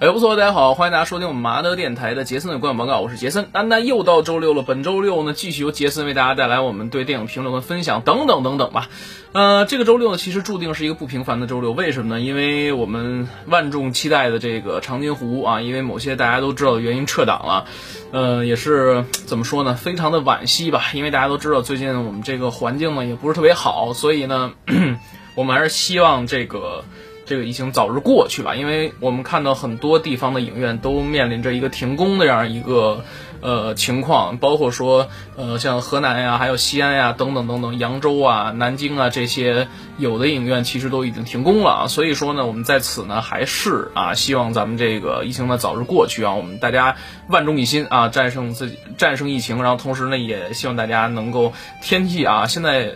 [0.00, 3.46] 哎，不错，大家好，欢迎大家收听我们麻德电台的杰森的观影报告，我是杰森。
[3.52, 8.88] 那那又到周六了，本周六呢，继续由杰森为大家带来我们对电影评论和分享等等等等吧。
[9.30, 12.20] 呃，这个周六呢，其实注定是一个不平凡的周六，为什么呢？
[12.20, 17.64] 因为我们万众期待的这个长津湖啊，因为某些大家都知道的原因撤档了，
[18.10, 20.86] 呃，也是怎么说呢，非常的惋惜吧。
[20.92, 24.54] 因为大家都知道最近我们这个环境呢也不是特别好，所以呢，
[25.36, 26.84] 我们还是希望这个。
[27.26, 33.02] 这个疫情早日过去吧，因为我们看到很多地方的影院都面临着一个停工的这样一个
[33.40, 41.86] 呃情况，包括说呃像河南呀、还有西安呀等等等等，扬州啊、南京啊这些有的影院其实都已经停工了啊。
[41.88, 46.96] 所以说呢，我们在此呢还是啊希望咱们这个疫情呢早日过去啊，我们大家
[47.28, 52.92] 万众一心啊战胜自己战胜疫情，然后同时呢也希望大家能够天气啊现在。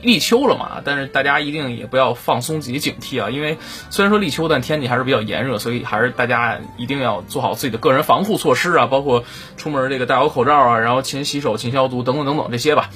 [0.00, 3.58] 立秋了嘛，但是大家一定也不要放松自己警惕啊，因为
[3.90, 9.24] 虽然说立秋，但天气还是比较炎热，所以还是大家一定要做好自己的个人防护措施啊，包括
[9.56, 12.90] 出门这个戴好口罩啊，然后勤洗手、勤消毒等等等等这些吧，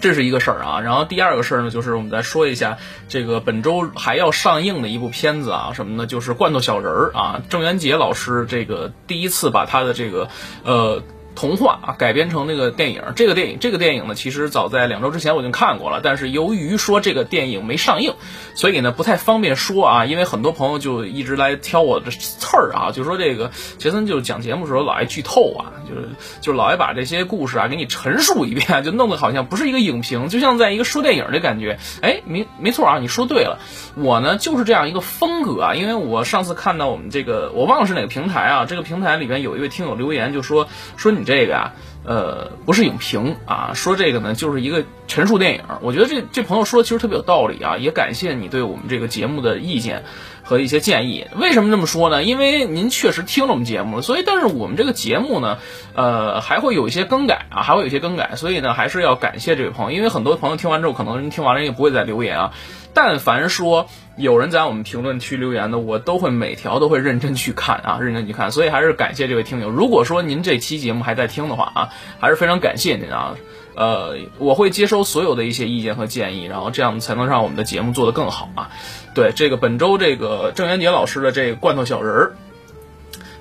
[0.00, 0.80] 这是一个事儿啊。
[0.80, 2.78] 然后第二个事儿呢，就是我们再说一下
[3.08, 6.06] 这个本周还要上映的一部片子啊，什么呢？
[6.06, 10.28] 就是《罐头小人儿》啊，郑渊洁老师这个第一次把他的这个
[10.64, 11.02] 呃。
[11.36, 13.02] 童话啊，改编成那个电影。
[13.14, 16.00] 这个电影，这个电影呢，其实早在两周之前我已经看过了。
[16.02, 18.14] 但是由于说这个电影没上映，
[18.54, 20.06] 所以呢不太方便说啊。
[20.06, 26.08] 因为很多朋友就一直来挑我的刺儿啊，就说这个杰森就讲节目的时候老爱剧透啊，就是
[26.40, 31.78] 就老爱把这些故事啊给你陈述一遍，就弄得好像不是一个影评，就像在一个说电影的感觉。
[32.00, 33.58] 哎，没没错啊，你说对了。
[33.94, 41.25] 我呢就是这样一个风格啊，因为我上次看到我们这个，我忘了是哪个平台啊，这个平台里边有一位听友留言就说说你。
[41.26, 41.72] 这个呀，
[42.04, 45.62] 呃，不是影评啊，说这个呢，就是一个陈述电影。
[45.82, 50.04] 我觉得这这朋友说的其实特别有道理啊，也感谢你对我们这个节目的意见
[50.42, 51.26] 和一些建议。
[51.36, 52.22] 为什么这么说呢？
[52.22, 55.58] 因为您确实听了我们节目，所以但是我们这个节目呢，
[55.94, 62.52] 呃，还会有一些更改啊，还会有一些更改，所以呢，还是要感谢这位朋友，因为很多朋友听完之后，可能听完了也不会再留言啊。
[62.94, 68.50] 但凡说有人在我们评论区留言的，我都会每条都会认真去看啊，认真去看。
[68.50, 69.68] 所以还是感谢这位听友。
[69.68, 71.88] 如果说您这期节目还在听的话啊，
[72.18, 73.34] 还是非常感谢您啊。
[73.74, 78.70] 呃，我会接收所有的一些意见和建议，然后这样才能让我们的节目做得更好啊。
[79.14, 82.36] 对这个本周这个郑渊洁老师的这个罐头小人儿，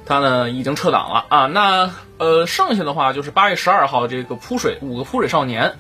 [0.06, 1.46] 他呢已经撤档了啊。
[1.48, 5.76] 那呃剩下的话就是八月十二号这个扑水五个扑水少年。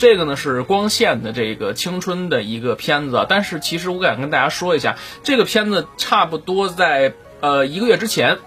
[0.00, 8.38] 这个呢是光线的这个青春的一个片子，但是其实我敢跟大家说一下，这个片子差不多在呃一个月之前。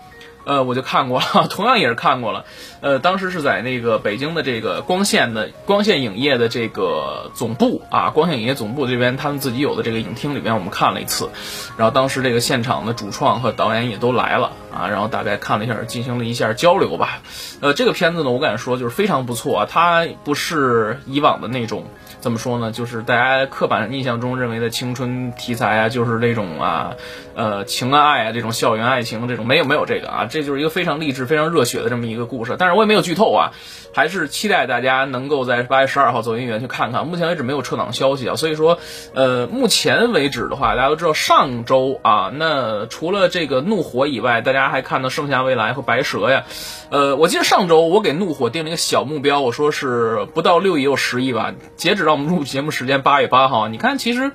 [0.45, 2.43] 呃，我就看过了， 同样也是看过了。
[2.83, 11.29] 呃，当时是在那个北京的这个光线的光线影业的这个总部啊，光线影业总部这边他们自己有的这个影厅里面，我们看了一次。
[11.77, 17.21] 然后当时这个现场的主创和导演也都来了啊，然后大概看了一下，进行了一下交流吧。
[17.61, 21.85] 呃，这个片子呢，我敢说就是非常不错啊，它不是以往的那种。
[22.19, 22.71] 怎么说呢？
[22.71, 26.95] 就是大家刻板印象中认为的青春题材啊，就是那种啊，
[27.35, 32.55] 呃，情啊爱啊，这种校园爱情这种没有没有这个啊，这就是一个非常励志、非常热血的这么一个故事。
[32.57, 33.51] 但是我也没有剧透啊，
[33.93, 37.07] 还是期待大家能够在八月十二号走进影院去看看。
[37.07, 38.79] 目前为止没有撤档消息啊，所以说，
[39.13, 46.43] 呃，目前为止的话，大家都知道上周啊，那除了这个怒火以外，大家还看到盛夏未来和白蛇呀。
[46.89, 51.53] 呃，我记得上周我给怒火定了一个小目标，我说是不到六亿有十亿吧。
[51.75, 54.31] 截止到我们录节目时间八月八号，你看其实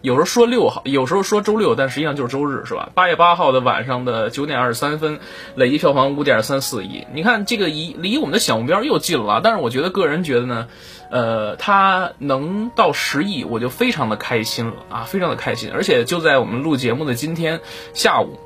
[0.00, 2.90] 有时候说六号，有时候说周六，但实际上就是周日，是吧？
[2.94, 5.18] 八月八号的晚上的九点二十三分，
[5.54, 7.06] 累计票房五点三四亿。
[7.12, 9.40] 你看这个离离我们的小目标又近了。
[9.42, 10.68] 但是我觉得个人觉得呢，
[11.10, 15.70] 呃，它能到十亿，我就非常的开心了啊，非常的开心。
[15.72, 17.60] 而且就在我们录节目的今天
[17.94, 18.38] 下午。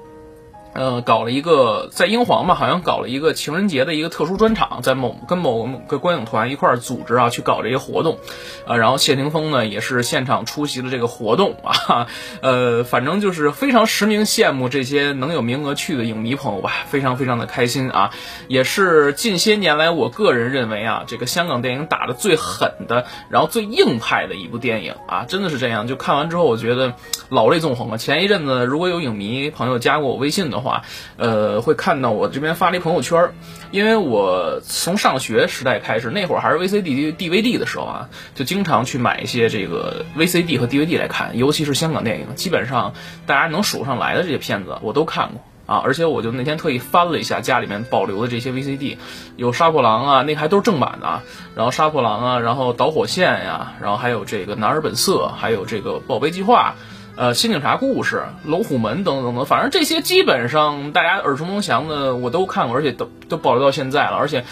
[0.74, 8.18] 呃，搞了一个在英皇嘛，好像搞了一个情人节的一个特殊专场，在某跟某个观影团一块儿组织啊，去搞这些活动，
[8.66, 12.06] 啊，然后谢霆锋呢也是现场出席了这个活动啊，
[12.40, 18.10] 呃，反正就是非常实名羡慕这些能有名额去的影迷朋友吧，非常非常的开心啊，
[18.48, 26.94] 也是近些年来我个人认为啊，这个香港电影打的最狠的，然后最硬派的一部电影啊，真的是这样，就看完之后我觉得
[27.28, 27.98] 老泪纵横了。
[27.98, 30.61] 前一阵子如果有影迷朋友加过我微信的。
[30.62, 30.82] 话
[31.16, 33.30] 呃，会看到我这边发了一朋友圈，
[33.70, 42.94] 因为我从上学时代开始，那会儿还是 VCD、DVD 的时候啊，就经常去买一些这个 VCD 和 DVD 来看，尤其是香港电影，基本上
[43.26, 48.96] 大家能数上来的这些片子我都看过啊，而且我就那天特意翻了一下家里面保留的这些 VCD，
[49.36, 51.22] 有杀破狼啊，那还都是正版的，
[51.54, 56.74] 然后杀破狼啊，然后导火线呀，然后还有这个男儿本色，还有这个宝贝计划。
[57.14, 64.16] 呃，新警察故事、龙虎门等等等等，反正这些基本上大家耳熟能详的我都看过，而且都都保留到现在了。
[64.16, 64.44] 而且，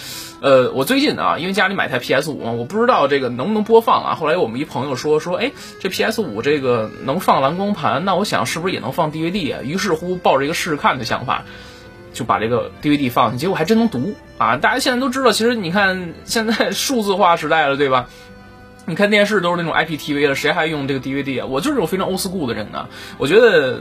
[0.43, 4.15] 呃，我最近啊，因为家里买台 PS 五嘛，我不知道这个能不能播放啊。
[4.15, 9.63] 后来我们一朋友说说，哎，这 PS 五这个能放蓝光盘，那我想是不是也能放 DVD 啊？
[9.63, 11.45] 于是乎，抱着一个试试看的想法，
[12.13, 14.59] 就把这个 DVD 放进结果还真能读啊！
[14.59, 18.11] 大家现在都知道，其实你看现在 数字化时代了，对吧？
[18.91, 21.47] 你看电视都是那种 IPTV 了，谁还用这个 DVD 啊？
[21.47, 22.89] 我就是种非常 old school 的人呢。
[23.17, 23.81] 我觉得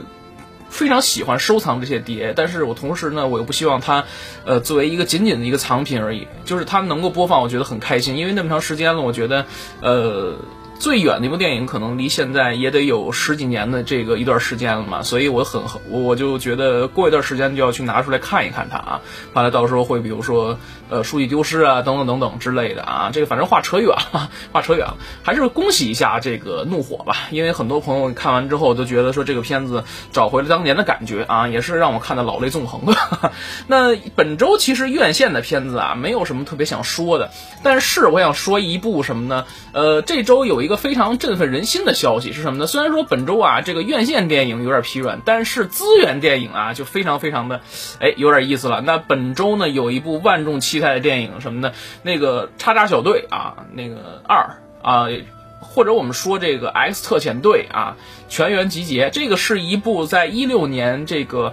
[0.68, 4.04] 非常喜欢收藏这些碟，但是我同时呢，我又不希望它，
[4.44, 6.28] 呃，作为一个仅仅的一个藏品而已。
[6.44, 9.44] 就是它能够播放，我觉得很开心，因为那么长时间了，我觉得，
[9.80, 10.36] 呃。
[10.80, 19.00] 最远的一部电影可能离现在也得有十几年的这个一段时间了嘛，所以我很我就觉得过一段时间就要去拿出来看一看它啊，
[19.34, 32.96] 怕它到时候会比如说呃数据丢失啊等等等等之类的啊，这个反正话扯远了， 话扯远了，还是恭喜一下这个怒火吧，因为很多朋友看完之后都觉得说这个片子找回了当年的感觉啊，也是让我看的老泪纵横的。
[33.68, 37.30] 那本周其实院线的片子啊没有什么特别想说的，
[37.62, 39.44] 但是我想说一部什么呢？
[39.72, 40.69] 呃，这周有一。
[40.70, 42.68] 一个非常振奋人心的消息是什么呢？
[42.68, 47.60] 虽然说本周啊，这个院线电影有点疲软，但是资源电影啊就非常非常的，
[47.98, 48.80] 哎，有点意思了。
[48.80, 51.72] 那本周呢，有一部万众期待的电影什么呢？
[52.04, 55.08] 那个叉叉小队啊，那个二啊，
[55.58, 57.96] 或者我们说这个 X 特遣队啊，
[58.28, 61.52] 全员集结，这个是一部在一六年这个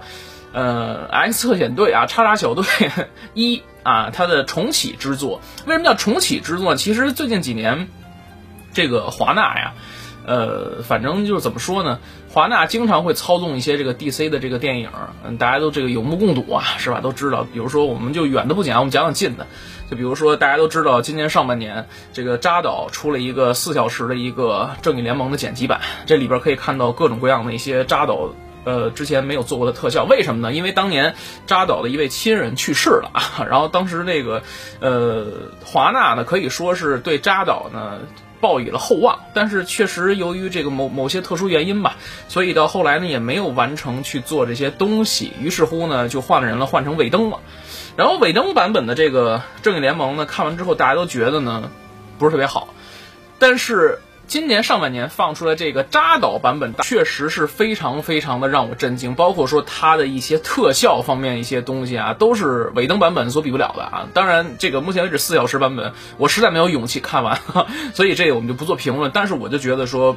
[0.52, 2.64] 呃 X 特遣队啊，叉叉小队
[3.34, 5.40] 一啊，它的重启之作。
[5.66, 6.76] 为什么叫重启之作？
[6.76, 7.88] 其实最近几年。
[8.78, 9.72] 这个华纳呀，
[10.24, 11.98] 呃，反正就是怎么说呢？
[12.32, 14.88] 华纳经常会操纵一些这个 DC 的这个电影，
[15.24, 17.00] 嗯，大家都这个有目共睹啊，是吧？
[17.00, 17.42] 都知道。
[17.52, 19.48] 比如说，我们就远的不讲，我们讲讲近的。
[19.90, 28.30] 就比如说，大家都知道，今年上半年这个扎导出了一个四小时的一个《正义联盟》的剪辑版，这里边可以看到各种各样的一些扎导
[28.62, 30.04] 呃之前没有做过的特效。
[30.04, 30.52] 为什么呢？
[30.52, 31.16] 因为当年
[31.48, 34.40] 扎导的一位亲人去世了啊， 然后当时那个
[34.78, 35.26] 呃
[35.64, 37.98] 华纳呢，可以说是对扎导呢。
[38.40, 41.96] 报以了厚望，但是确实由于这个某某些特殊原因吧，
[42.28, 45.32] 所以到后来呢也没有完成去做这些东西。
[45.40, 47.40] 于是乎呢就换了人了，换成尾灯了。
[47.96, 51.70] 然后尾灯版本的这个正义联盟呢，看完之后大家都觉得呢
[52.18, 52.68] 不是特别好，
[53.38, 54.00] 但是。
[54.28, 59.14] 今年上半年放出来这个扎导版本，确实是非常非常的让我震惊。
[59.14, 64.06] 包括说它的一些特效方面一些东西啊，都是尾灯版本所比不了的啊。
[64.12, 67.40] 当然，这个目前为止四小时版本，我实在没有勇气看完，
[67.94, 69.10] 所以这个我们就不做评论。
[69.14, 70.14] 但是我就觉得说，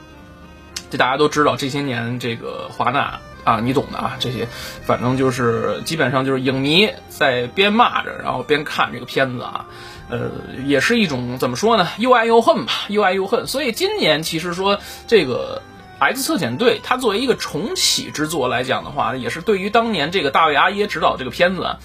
[0.89, 4.45] 这大家都知道，这些年这个华纳啊，你懂的啊，这些
[4.83, 9.67] 反正就是基本上就是影迷在边骂着，然后边看这个片子啊。
[10.11, 10.29] 呃，
[10.65, 11.87] 也是一种怎么说呢？
[11.97, 13.47] 又爱又恨吧，又爱又恨。
[13.47, 15.61] 所以今年其实说这个
[16.03, 21.77] 《X 特遣队》，它作为一个重启之作来讲的话，也是对于当年这个大卫阿耶执导这个片子，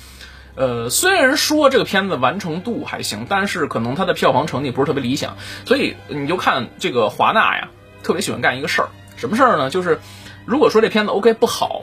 [0.56, 5.36] 呃，虽然说这个片子完成度还行，但是可能它的票房成绩不是特别理想。
[5.64, 7.68] 所以你就看这个华纳呀，
[8.02, 9.70] 特别喜欢干一个事儿，什么事儿呢？
[9.70, 10.00] 就是
[10.44, 11.82] 如果说这片子 OK 不好，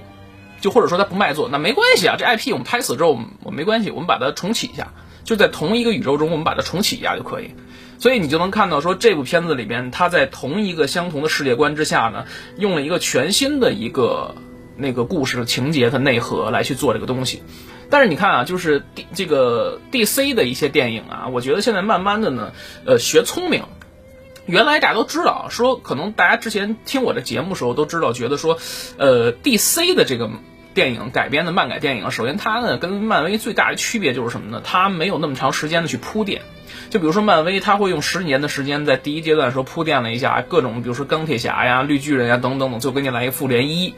[0.59, 4.91] 就或者说它不卖座，那没关系啊，这 IP 我们拍死之后，我没关系，我们把它重启一下。
[5.23, 7.51] 就在同一个宇宙中，我们把它重启一下就可以。
[7.99, 12.25] 所以你就能看到，说这部片子里边，它在同一个相同的世界观之下呢，
[12.57, 14.35] 用了一个全新的一个
[14.75, 17.41] 那个故事情节和内核来去做这个东西。
[17.89, 22.51] 但是你看啊，就是 D 这个 DC 的一些电影啊，我觉得现在慢慢的呢，
[22.85, 23.63] 呃，学聪明。
[24.45, 28.57] 原来大家都知道，说可能大家之前听我的节目时候都知道，觉得说，
[28.97, 30.29] 呃，DC 的这个。
[30.73, 34.61] 电影改编的漫改电影，首先它呢跟漫威最大的区别就是什么呢？
[34.63, 36.41] 它没有那么长时间的去铺垫。
[36.89, 43.93] 就比如说漫威，它会用十年的时间在第一阶段的时候铺垫了一下各种，比如说钢铁侠呀、绿巨人呀等等等，就给你来一个复联一。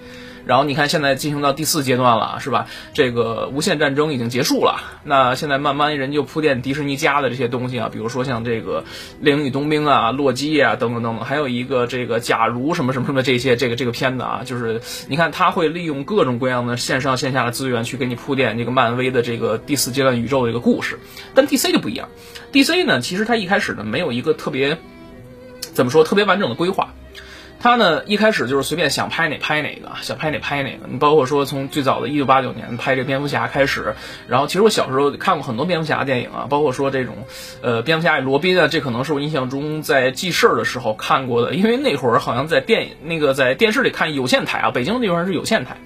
[0.46, 2.68] 然后你看，现在进行到第四阶段了，是吧？
[2.94, 8.84] 这个无限战争已经结束了，那现在慢慢人就铺垫迪士尼家的这些东西啊，比如说像这个
[9.20, 21.00] 猎鹰与冬兵啊、洛基啊等等等等，还有一个这个假如什么什么什么这些这个这个片子啊，就是你看他会利用各种各样的线上线下的资源去给你铺垫这个漫威的这个第四阶段宇宙的一个故事，
[21.34, 22.10] 但 DC 就不一样
[22.52, 24.78] ，DC 呢，其实它一开始呢没有一个特别
[25.60, 26.94] 怎么说特别完整的规划。
[27.60, 30.88] 他呢，一开始就是随便想拍哪拍哪个，想拍哪拍哪个。
[30.88, 33.96] 你包括说从最早的一九八九年拍这蝙蝠侠开始，
[34.28, 37.16] 然后其实我小时候看过很多蝙蝠侠电影啊，包括说这种，
[37.62, 45.78] 呃，蝙蝠侠与罗宾啊，这可能是我印象中在记事儿的时候看过的，因为那会儿好像在电那个在电视里看有线台啊，北京那边是有线台。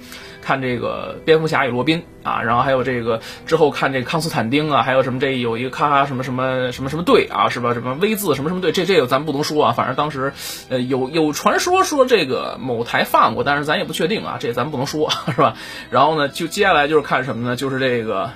[0.50, 7.76] 看这个蝙蝠侠与罗宾啊，然后还有这个之后看这个康斯坦丁啊，还有什么这有一个咔咔什么什么什么什么队啊，是吧？
[7.76, 10.34] 什么 V 字什么什么队，这这个咱不能说啊，反正当时
[10.70, 15.54] 呃有有传说说这个某台放过，但是咱也不确定啊，这咱不能说是吧？
[15.92, 17.56] 然后呢，就接下来就是看什么呢？
[17.56, 18.32] 就是这个。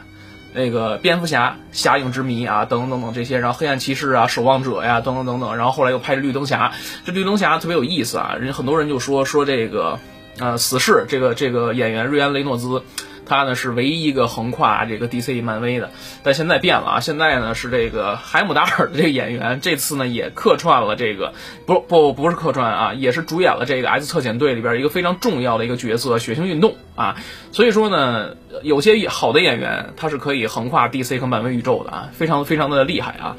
[0.56, 6.74] 那个蝙蝠侠、侠影之谜啊，等等等等这些，然后黑暗骑士啊、守望者呀，等等等等，然后后来又拍绿灯侠，
[7.06, 9.98] 这绿灯侠特别有意思啊，人很多人就说说这个，
[10.40, 12.84] 呃，死侍这个这个演员瑞安雷诺兹。
[13.26, 15.92] 他呢是唯一一个横跨这个 DC 漫威的，
[16.24, 17.00] 但现在变了啊！
[17.00, 21.34] 现在呢是这个海姆达尔的这个演员，这次呢也客串了这个，
[21.66, 27.16] 不不不是客串啊，也是主演了这个 X 特遣队里边一个非常重要的一个角色——血腥运动啊。
[27.54, 33.38] 所以说呢，有些好的演员他是可以横跨 DC 和漫威宇宙的啊，非常非常的厉害啊。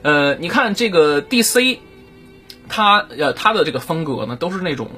[0.00, 1.80] 呃，你看这个 DC，
[2.70, 4.88] 他呃他的这个风格呢都是那种。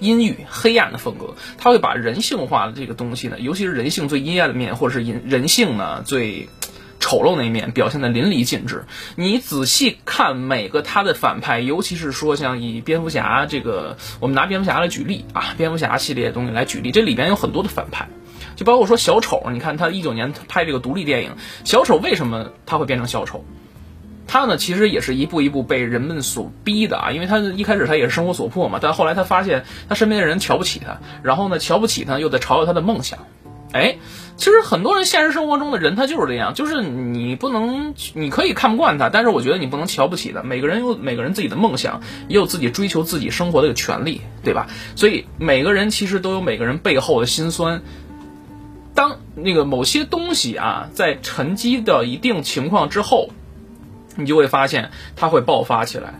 [0.00, 6.48] 阴郁黑暗的风格，他会把人性化的这个东西呢，尤其是人性最阴暗的面，或者是人人性呢最
[7.00, 8.84] 丑陋那一面，表现的淋漓尽致。
[9.14, 18.08] 你仔细看每个他的反派，尤其是说像以蝙蝠侠这个，我们拿蝙蝠侠来举例啊，蝙蝠侠系列的东西来举例，这里边有很多的反派，
[18.56, 23.44] 就包括说小丑，你看他一九年拍这个独立电影，小丑为什么他会变成小丑？
[24.26, 33.18] 他呢，其实也是一步一步被人们所逼的啊，因为他一开始他也是生活所迫嘛，但后来他发现他身边的人瞧不起他，然后呢，瞧不起他又在嘲笑他的梦想。
[33.72, 33.96] 哎，
[34.36, 40.44] 其实很多人现实生活中的人他就是这样，就是你不能，你可以看不惯他，但是我觉得你不能瞧不起他。
[40.44, 44.68] 每个人有每个人自己的梦想，也有自己追求自己生活的一个权利，对吧？
[44.94, 47.82] 所以每个人其实都有每个人背后的辛酸。
[48.94, 53.30] 当那个某些东西啊，在沉积到一定情况之后。
[54.16, 56.14] 你就会发现它会爆发起来，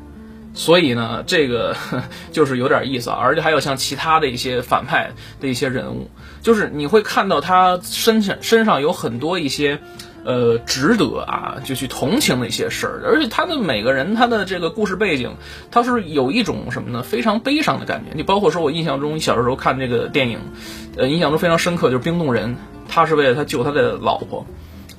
[0.54, 1.76] 所以呢，这个
[2.32, 3.18] 就是有点意思啊。
[3.20, 6.10] 而且还有像其他的一些反派的一些人物，
[6.42, 9.78] 就是你会看到他身上身上有很多一些，
[10.24, 13.02] 呃，值得啊就去同情的一些事儿。
[13.04, 15.34] 而且他的每个人他的这个故事背景，
[15.70, 17.02] 他是有一种什么呢？
[17.02, 18.12] 非常悲伤的感觉。
[18.14, 20.38] 你包括说我印象中小时候看这个电影，
[20.96, 22.56] 呃，印象中非常深刻就是冰冻人，
[22.88, 24.46] 他是为了他救他的老婆。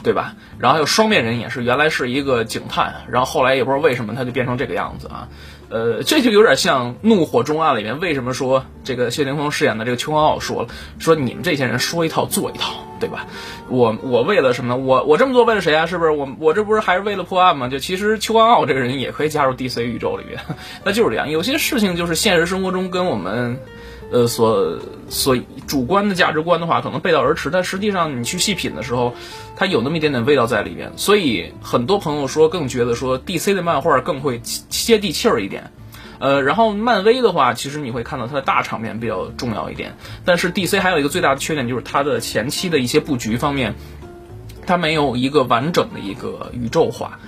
[0.06, 0.36] 对吧？
[0.60, 5.28] 然后还有双面人也是，原来是一个警探，然后后来也不知道为什么他就变成这个样子啊。
[5.68, 10.68] 呃，这就有点像《怒火中案》里面为什么说这个谢霆锋饰演的这个邱安傲说了，
[11.00, 13.26] 说你们这些人说一套做一套，对吧？
[13.68, 14.78] 我我为了什么？
[14.78, 15.88] 我我这么做为了谁啊？
[15.88, 16.12] 是不是？
[16.12, 17.68] 我我这不是还是为了破案吗？
[17.68, 20.40] 就其实邱安傲这个人也可以加入 DC 宇宙里面，
[20.86, 21.32] 那就是这样。
[21.32, 23.60] 有些事情就是现实生活中跟我们。
[24.16, 24.80] 呃，所
[25.10, 25.36] 所
[25.68, 29.14] 主观的价值观的话，可能背道而驰，但实际上你去细品的时候，
[29.58, 30.94] 它有那么一点点味道在里边。
[30.96, 35.70] 所以很多朋友说，更觉得说 DC 的漫画更会接地气儿一点。
[36.20, 39.98] 呃，然后漫威的话，其实你会看到它的大场面比较重要一点。
[40.24, 43.76] 但是 DC 还有一个最大的缺点，就是它的前期的一些布局方面，
[44.66, 47.20] 它没有一个完整的一个宇宙化。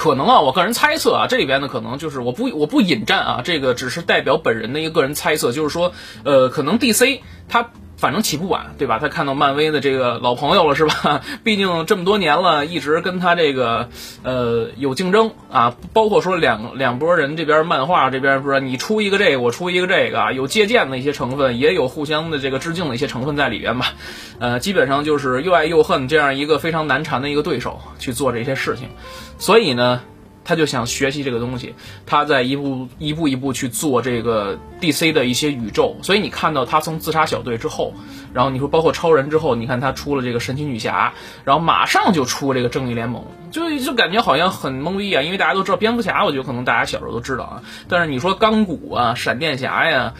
[0.00, 5.92] 可能啊，我个人猜测啊，这里边呢可能就是我不我不引战啊，这个只是代表本人的一个个人猜测，就是说，
[6.24, 8.98] 呃，可能 DC 它反正起步晚，对吧？
[8.98, 11.20] 他看到漫威的这个老朋友了，是吧？
[11.44, 13.90] 毕竟这么多年了，一直跟他这个
[14.22, 23.92] 呃有竞争啊，包括说两两拨人这边漫画这边不是你出一个这个，我出一个这个，有借鉴的一些成分，也有互相的这个致敬的一些成分在里边吧。
[24.38, 28.88] 呃，基本上就是又爱又恨这样一个非常难缠的一个对手去做这些事情。
[29.36, 30.00] 所以呢，
[30.44, 31.74] 他就想学习这个东西，
[32.06, 35.96] 他在一步一步一步去做这个 DC 的一些宇宙。
[36.02, 37.92] 所以你看到他从自杀小队之后，
[38.32, 41.12] 然后你说包括超人之后，你看他出了这个神奇女侠，
[41.44, 45.22] 然后马上就出这个正义联盟，就就感觉好像很懵逼啊。
[45.22, 47.62] 因为大家都知道蝙蝠侠，我觉得可能大家小时候都知道啊。
[47.88, 50.14] 但是你说钢骨啊、闪电侠呀、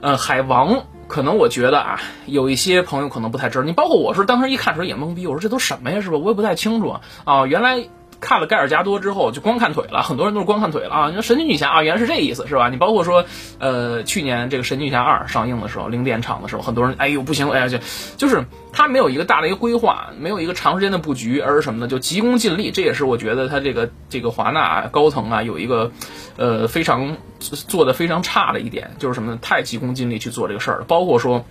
[0.00, 3.64] 呃海王，可能我觉得啊，有一些朋友可能不太知道。
[3.64, 6.18] 你包括我说当时一看时候也懵逼，我说这都什么呀，是吧？
[6.18, 7.88] 我也不太清楚啊，原来。
[8.20, 10.02] 看了盖尔加多之后，就光看腿了。
[10.02, 11.06] 很多人都是光看腿了啊！
[11.08, 12.68] 你说神奇女侠啊，原来是这意思，是吧？
[12.68, 13.24] 你包括说，
[13.58, 17.78] 呃，去年这个神奇女侠二上映的时候，零点场的时候，很多人哎呦不行，哎呀就
[18.16, 21.88] 就是他没有一个大的一个规划，没有一个长时间的布局，而是什么呢？
[21.88, 22.70] 就急功近利。
[22.70, 25.90] 这也是我觉得他这个这个华纳高层啊有一个
[26.36, 29.38] 呃非常做的非常差的一点，就是什么呢？
[29.40, 31.44] 太急功近利去做这个事儿了，包括说。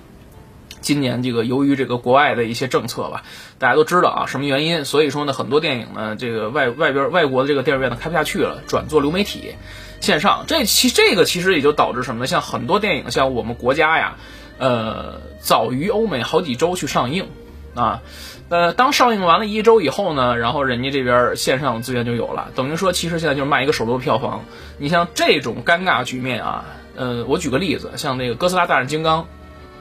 [0.82, 3.24] 今年这个由于这个国外的一些政策吧，
[3.58, 4.86] 大家都知道啊，什么原因？
[4.86, 9.56] 所以说呢，很多电影呢，这个外外边外国的这个电影院呢开不下去了，转做流媒体
[10.00, 10.46] 线上。
[10.48, 12.28] 这其这个其实也就导致什么呢？
[12.28, 14.16] 像很多电影，像我们国家呀，
[14.58, 17.28] 呃，早于欧美好几周去上映
[17.76, 18.02] 啊。
[18.48, 24.46] 呃，当上映完了一周以后呢，然后人家这边线上资源就有了，等于说其实现在就是卖一个首周票房。
[24.78, 29.22] 你像这种尴尬局面啊，呃，我举个例子，像那个《哥斯拉大战金刚》。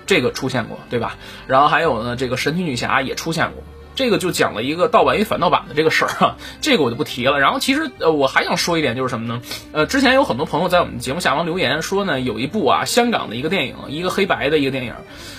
[0.09, 1.17] 这个出现过，对吧？
[1.47, 3.63] 然后还有呢，这个神奇女侠也出现过。
[3.95, 7.41] 这个就讲了一个盗版与反盗版的这个事儿哈， 这个我就不提了。
[7.41, 9.43] 然后其实呃，我还想说一点就是什么呢？
[9.73, 14.95] 呃，之前有很多朋友在我们节目下方留言说呢，有一部啊香港的一个电影，一个黑白的一个电影，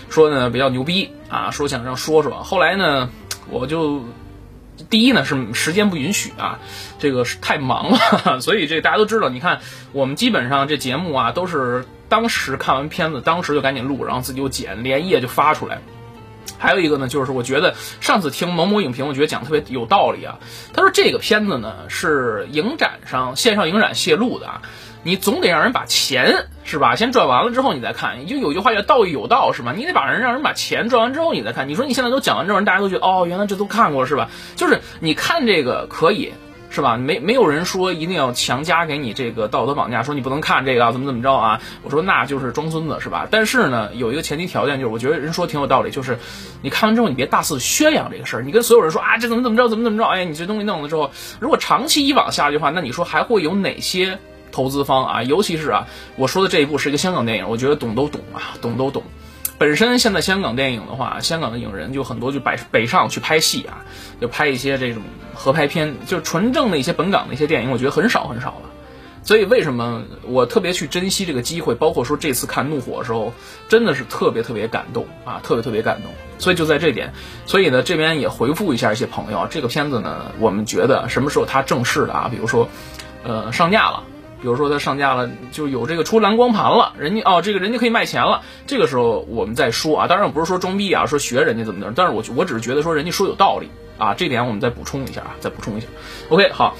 [0.10, 2.44] 说呢比较牛逼啊，说想让说说。
[2.44, 3.10] 后来呢，
[3.50, 4.04] 我就
[4.90, 6.60] 第一呢是时间不允许啊，
[7.00, 9.30] 这个是太忙了， 所以这大家都知道。
[9.30, 9.62] 你看
[9.94, 15.80] 我们基本上这节目啊都是当时看完片子，当时就赶紧录，然后自己又剪，连夜就发出来。
[16.58, 20.40] 还有一个呢，就是我觉得上次听某某影评，我觉得讲的特别有道理啊。
[20.74, 24.62] 他说这个片子呢是影展上线上影展泄露的啊，
[25.04, 28.26] 你总得让人把钱是吧，先赚完了之后你再看。
[28.26, 29.74] 就有句话叫道义有道是吧？
[29.74, 31.70] 你得把人让人把钱赚完之后你再看。
[31.70, 34.30] 你说你现在都讲完之后，大家都觉得哦，原来这都看过是吧？
[34.58, 36.34] 就是你看这个可以。
[36.70, 36.98] 是吧？
[36.98, 41.60] 没没有人说一定要强加给你这个道德绑架，说你不能看这个怎么怎么着啊？
[41.84, 43.28] 我说那就是装孙子是吧？
[43.32, 46.18] 但是呢，有一个前提条件，就是我觉得人说挺有道理，就是
[46.62, 51.10] 你看完之后你别大肆宣扬这个事儿，你跟所有人说啊这怎么怎么着怎么怎么着，哎你这东西弄了之后，
[51.40, 54.20] 如果长期以往下去的话，那你说还会有哪些
[54.52, 55.24] 投资方啊？
[55.24, 59.04] 尤其是啊，我说的这一部是一个香港电影，我觉得懂都懂啊，懂都懂。
[59.60, 63.84] 本身现在香港电影的话，香港的影人就很多，就北北上去拍戏啊，
[64.22, 65.04] 就拍一些这种
[65.36, 68.70] 合拍片，就纯正的一些本港的一些电影，我觉得很少很少了。
[69.22, 71.76] 所以为什么我特别去珍惜这个机会？
[71.76, 73.34] 包括说这次看《怒火》的时候，
[73.68, 76.12] 真的是特别特别感动啊，特别特别感动。
[76.38, 77.12] 所以就在这点，
[77.46, 82.70] 所以呢这边也回复一下一些朋友，这个片子呢，我们觉得什么时候它正式的啊，比如说，
[83.24, 84.04] 呃，上架了。
[84.42, 88.42] 比如说它上架了，就有这个出蓝光盘了，人家哦，这个人家可以卖钱了。
[88.68, 95.88] 这个时候我们再说啊，当然我不是说装逼啊，说学人家怎么着，但是我我只是觉得说人家说有道理啊，这点我们再补充一下啊，再补充一下。
[96.30, 96.76] OK，好，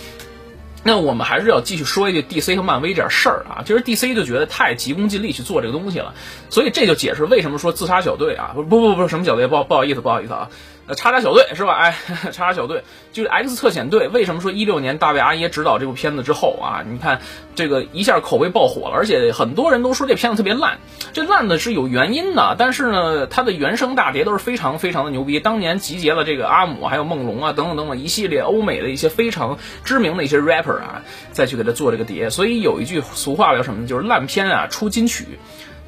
[0.84, 3.64] 那我们还是要继续说一句 DC 和漫威这点事儿啊。
[3.66, 6.14] 其实 DC 就觉得太急功近利去做这个东西了，
[6.50, 10.50] 所以这就解释为什么说自杀小队啊，不不不什么小队，不不好意思不好意思啊。
[10.96, 11.74] 叉叉小队是吧？
[11.74, 11.96] 哎，
[12.32, 14.08] 叉叉小队就是 X 特遣队。
[14.08, 17.22] 为什么说一六年大卫阿耶执导这部片子之后啊，你看
[17.56, 20.80] 这个一下口碑爆火了，而且很多人都说这片子特别烂。
[21.14, 25.40] 这烂的是有原因的，但是呢，它的原声大碟都是非常非常的牛逼。
[25.40, 32.30] 当年集结了这个阿姆还有梦龙啊等等等等一系列欧美的一些非常知名的一些 rapper 啊，再去给他做这个碟。
[32.30, 33.88] 所以有一句俗话叫什么呢？
[33.88, 35.26] 就是烂片啊出金曲。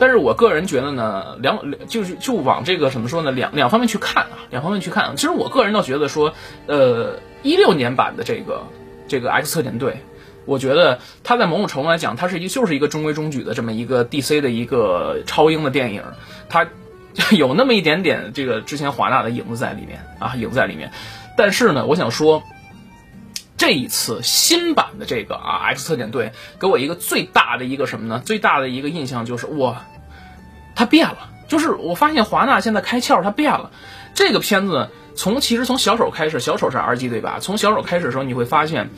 [0.01, 5.15] 但是我个人觉得呢，两就是就往这个怎么说呢，两两方面去看啊，两方面去看。
[5.15, 6.33] 其实我个人倒觉得说，
[6.65, 8.63] 呃，一六年版的这个
[9.07, 10.01] 这个 X 特遣队，
[10.45, 16.01] 我觉得它在某种程度来讲，它是一就是一个中规中矩的这么一个 DC 的一个超英的电影，
[16.49, 16.67] 它
[17.37, 20.91] 有那么一点点这个之前华纳的影子在里面啊，影子在里面。
[21.37, 22.41] 但是呢，我想说。
[23.57, 28.19] 这一次新版的这个啊，X 特遣队给我一个最大的一个什么呢？
[28.25, 29.85] 最大的一个印象就是哇，
[30.75, 31.29] 它变了。
[31.47, 33.71] 就是我发现华纳现在开窍，它变了。
[34.13, 37.39] 这个片子从其实从小丑开始，小丑是 R G 对吧？
[37.41, 38.89] 从小丑开始的时候，你会发现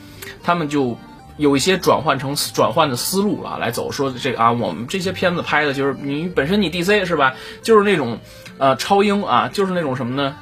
[0.42, 0.96] 他们就
[1.36, 3.90] 有一些转换成转换的思路了来走。
[3.90, 7.34] 说这个啊，我们这些片子拍的就是你本身你 D C 是吧？
[7.62, 8.18] 就是那种
[8.58, 10.36] 呃超英啊，就是那种什么呢？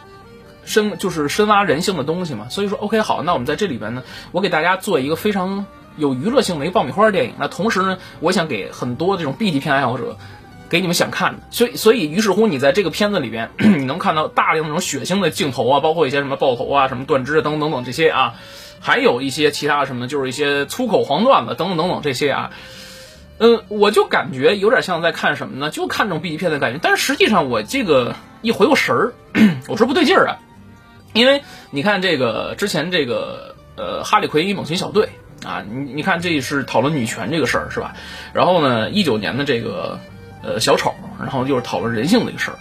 [0.65, 5.67] 深就是深挖人性的东西嘛，所以说 OK 好，那我们在这里边呢，我给大家做一个非常
[5.97, 7.35] 有娱乐性的一个爆米花电影。
[7.39, 10.17] 那同时呢，我想给很多这种 B 级片爱好者，
[10.73, 11.43] 给你们想看的。
[11.51, 18.35] 所以所以于是乎，你在这个片子里边， 你能看到大量那种血腥的镜头啊，包括一些什么爆头啊、什么断肢等等等等这些啊，
[18.81, 22.51] 还有一些其他什么，就是一些粗口黄段子等等等等这些啊。
[23.39, 25.71] 嗯，我就感觉有点像在看什么呢？
[25.71, 26.79] 就看这种 B 级片的感觉。
[26.83, 29.13] 但是实际上我这个一回过神儿，
[29.69, 30.39] 我说不对劲儿啊。
[31.13, 35.11] 因为你看这个之前这个呃哈利奎因猛禽小队
[35.45, 37.95] 啊，你你看这是讨论女权这个事儿是吧？
[38.33, 39.99] 然后呢，一九年的这个
[40.43, 42.59] 呃小丑，然后又是讨论人性的一个事儿。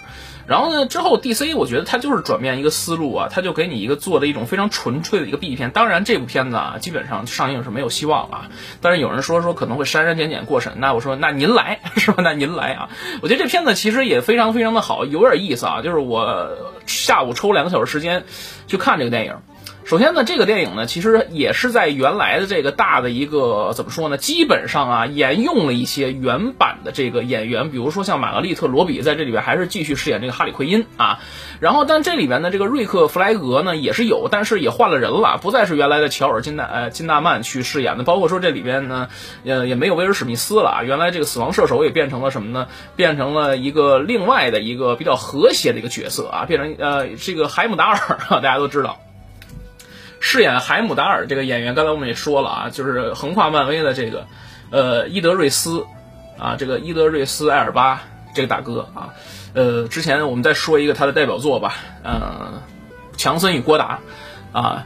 [0.47, 5.71] 然后呢，之后 DC 我觉得它就是转变一个思路啊，它就给你一个做的一种非常纯粹的一个 B 片。
[5.71, 8.49] 当然这部片子啊，基本上上映是没有希望啊。
[8.81, 12.21] 但是有人说说可能会删删减减过审，那我说那您来 是吧？
[12.23, 12.89] 那您来啊！
[13.21, 15.81] 我觉得这片子其实也非常非常的好，有点意思啊。
[15.81, 18.25] 就是我下午抽两个小时时间
[18.67, 19.35] 去看这个电影。
[19.83, 24.17] 首先呢，这个电影呢，其实也是在原来的这个大的一个怎么说呢？
[24.17, 31.19] 基本上啊，沿用了一些原版的这个演员，比如说像玛格丽特·罗比在这里边还是继续饰演这个哈里奎因啊。
[31.59, 38.03] 然后，但这里边的这个瑞克·弗莱格呢也是有，但是也换了人了，不再是原来的乔尔·金纳呃金纳曼去饰演的。
[38.05, 39.09] 包括说这里边呢，
[39.43, 42.67] 呃也没有威尔·史密斯了，原来这个死亡射手也变成了什么呢？
[42.95, 48.99] 变成了一个另外的一个比较和谐的一个角色啊，变成呃这个海姆达尔， 大家都知道。
[50.21, 54.27] 饰演海姆达尔这个演员，刚才我们也说了啊，就是横跨漫威的这个，
[54.69, 55.85] 呃，伊德瑞斯，
[56.37, 58.03] 啊，这个伊德瑞斯·艾尔巴，
[58.33, 59.09] 这个大哥啊，
[59.53, 62.61] 呃，之前我们再说一个他的代表作吧，呃，
[63.17, 63.99] 强森与郭达
[64.53, 64.85] 啊，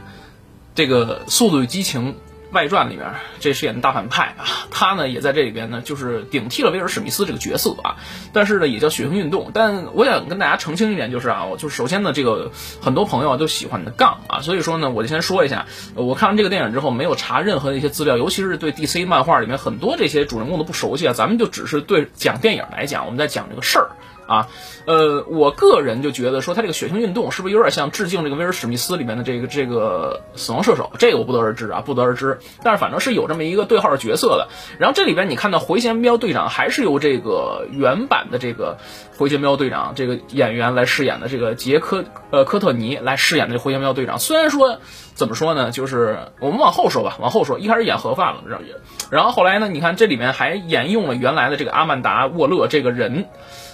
[0.74, 2.12] 这个《速度与激情》。
[2.56, 3.06] 外传里面，
[3.38, 7.96] 这饰演的大反派啊，他呢也在这里边呢，就是顶替了威尔史密斯这个角色啊。
[8.32, 9.50] 但是呢，也叫血腥运动。
[9.52, 23.90] 但我想跟大家澄清一点，就是啊，我就是首先呢，这个很多朋友啊都喜欢的杠啊，所以说呢，我就先说一下，我看完这个电影之后，没有查任何的一些资料，尤其是对 DC 漫画里面很多这些主人公都不熟悉啊，咱们就只是对讲电影来讲，我们在讲这个事儿。
[24.26, 24.48] 啊，
[24.86, 30.90] 呃，我个人就觉得说他这个血腥运动是不是有点像致敬这个威尔史密斯里面的这个这个死亡射手？
[30.98, 32.38] 这个我不得而知啊，不得而知。
[32.62, 34.48] 但是反正是有这么一个对号的角色的。
[34.78, 38.78] 然后这里边你看到回旋镖队长还是由这个原版的这个
[39.16, 44.18] 回旋镖队长这个演员来饰演的，这个杰科呃科特尼来饰演的这回旋镖队长。
[44.18, 44.80] 虽然说
[45.14, 48.64] 怎么说呢，就是我们往后说吧，往后说，一开始演盒饭了，然后
[49.10, 53.26] 然后后来呢，你看这里面还沿用了原来的这个阿曼达沃勒这个人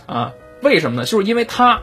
[0.07, 0.33] 啊。
[0.63, 1.05] 为什么呢？
[1.05, 1.81] 就是因为他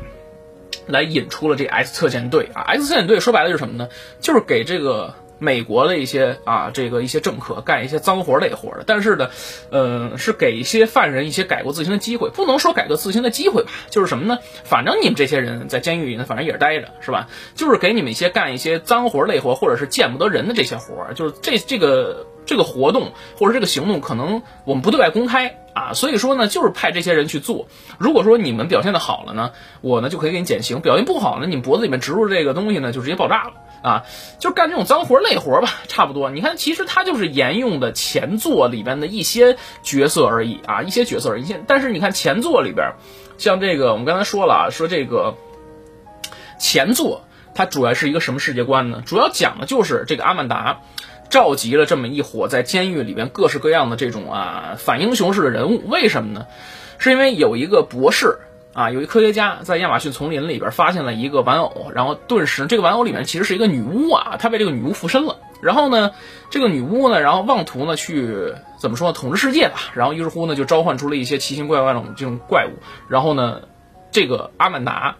[0.87, 3.87] 来引出了这 X 特遣队啊，X 特遣队说白了就是什么呢？
[4.19, 8.83] 就是给这个美国的一些啊，这个一些政客干一些脏活累活的。
[8.85, 9.29] 但是呢，
[9.71, 14.39] 呃，是给一些犯人一些改过自新的机会，不能说改过自新的机会吧，就是什么呢？
[14.63, 17.27] 反正你们这些人在监狱里呢，反正也是待着，是吧？
[17.55, 22.27] 就是给你们一些干一些脏活累活，或者是见不得人的这些活，就是这这个。
[22.45, 27.67] 这个活动或者这个行动，可能我们不对外公开啊，所以说呢，就是派这些人去做。
[27.99, 34.03] 如果说你们表现的好了呢，我呢就可以给你减刑；表现不好呢，你脖子里面植入这个东西呢，就直接爆炸了啊！
[34.39, 36.29] 就干这种脏活累活吧，差不多。
[36.29, 41.55] 你看，其实他就是沿用的前作里边的一些角色而已啊，一些角色而已。
[41.67, 42.93] 但是你看前作里边，
[43.37, 45.35] 像这个我们刚才说了啊，说这个
[46.59, 47.23] 前作
[47.55, 49.01] 它主要是一个什么世界观呢？
[49.05, 50.81] 主要讲的就是这个阿曼达。
[51.29, 56.47] 召集了这么一伙在监狱里边各式各样的这种啊反英雄式的人物，为什么呢？
[56.97, 58.39] 是因为有一个博士
[58.79, 65.35] 啊，有一科学家在亚马逊丛林里边发现了一个玩偶，然后顿时这个玩偶里面其实是一个女巫啊，她被这个女巫附身了。
[65.61, 66.11] 然后呢，
[66.49, 69.91] 这个女巫呢，然后妄图呢去怎么说呢，统治世界吧。
[69.95, 72.79] 然后于是乎呢，就召唤出了一些奇形怪怪的这种怪物。
[73.09, 73.63] 然后呢，
[74.13, 75.17] 这个阿曼达。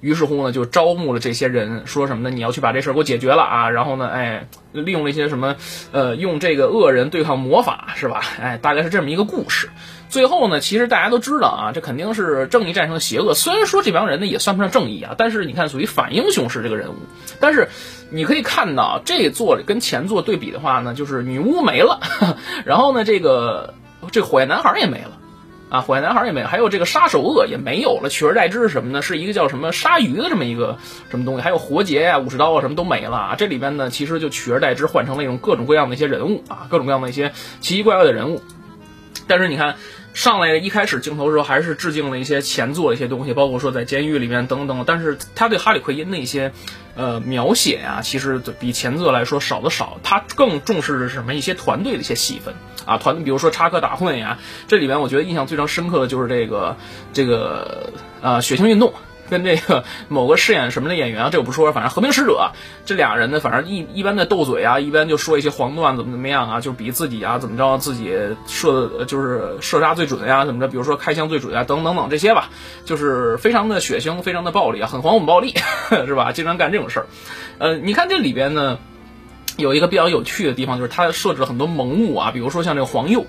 [0.00, 2.34] 于是乎呢，就招募了这些人，说什么呢？
[2.34, 3.70] 你要去把这事儿给我解决了啊！
[3.70, 5.56] 然后呢，哎，利用了一些什么，
[5.92, 8.20] 呃，用这个恶人对抗魔法，是吧？
[8.38, 9.70] 哎，大概是这么一个故事。
[10.14, 13.34] 最后呢，其实大家都知道啊，这肯定是正义战胜邪恶。
[13.34, 16.94] 虽然说这帮人呢也算不上正义啊，但是你看，属于反英雄式这个人物。
[17.40, 17.68] 但是
[18.10, 21.98] 你可以看到，这座跟前作对比的话呢，就是女巫没了，
[22.64, 23.74] 然后呢，这个
[24.12, 25.18] 这火焰男孩也没了。
[25.68, 29.02] 啊，火焰男孩也没有，还有这个杀手鳄也没有了，取而代之是什么呢？
[29.02, 30.78] 是一个叫什么鲨鱼的这么一个
[31.10, 33.34] 什么东西，还有活结啊、武士刀啊，什么都没了啊。
[33.36, 38.40] 这里边呢，其实就取而代之换成了一种各种各样的一些人物啊，各种各样的一些奇奇怪怪的人物。
[39.26, 39.76] 但是你看，
[40.14, 44.84] 上来一开始镜头的时候，还是致敬了一些前作的一些东西，包括说在监狱里面等等。
[44.86, 46.52] 但是他对哈里奎因的一些
[46.94, 49.98] 呃描写呀，其实比前作来说少的少。
[50.04, 51.34] 他更重视的是什么？
[51.34, 52.54] 一些团队的一些戏份。
[52.86, 56.76] 啊，团比如说插科打诨呀，这里面我觉得印象最常深刻的就是这个
[57.12, 58.94] 这个呃血腥运动
[59.30, 62.52] 跟这个 某个饰演什么的演员啊，这我不说，反正和平使者
[62.84, 68.12] 这俩人呢，反正一一般的斗嘴啊，一般就说一些黄段怎么怎么样啊，就比自己啊怎么着自己
[68.46, 72.50] 射就是射杀最准呀怎么着，比如说开枪最准啊等等等这些吧，
[72.84, 75.54] 就是非常的血腥，非常的暴力啊，很黄很暴力
[76.06, 76.32] 是吧？
[76.32, 77.06] 经常干这种事儿，
[77.58, 78.78] 呃，你看这里边呢。
[79.56, 83.24] 有一个比较有趣的地方，就是它设置了很多萌物啊，比如说像这个黄鼬。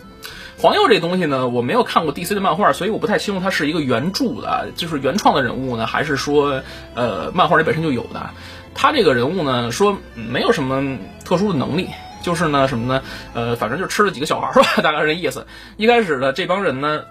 [0.58, 6.62] 黄鼬这东西呢，我没有看过 DC 的漫画，所以我不太清楚它是一个原著的，就是原创的人物呢，还是说
[6.94, 8.30] 呃漫画里本身就有的。
[8.74, 11.90] 他这个人物呢，说没有什么特殊的能力，
[12.22, 13.04] 就是呢什么呢？
[13.34, 15.46] 呃，反正就吃了几个小孩吧，大概是这意思。
[15.78, 17.04] 一开始呢，这帮人呢，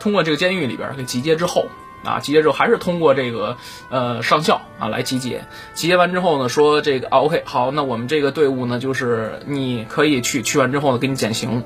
[0.00, 1.66] 通过这个监狱里边给集结之后。
[2.04, 3.56] 啊，集结之后还是通过这个
[3.90, 11.64] 呃上校啊来集结，集结完之后呢，说这个啊 OK 好，那我们这个队伍呢，就是你可以去，去完之后呢，给你减刑。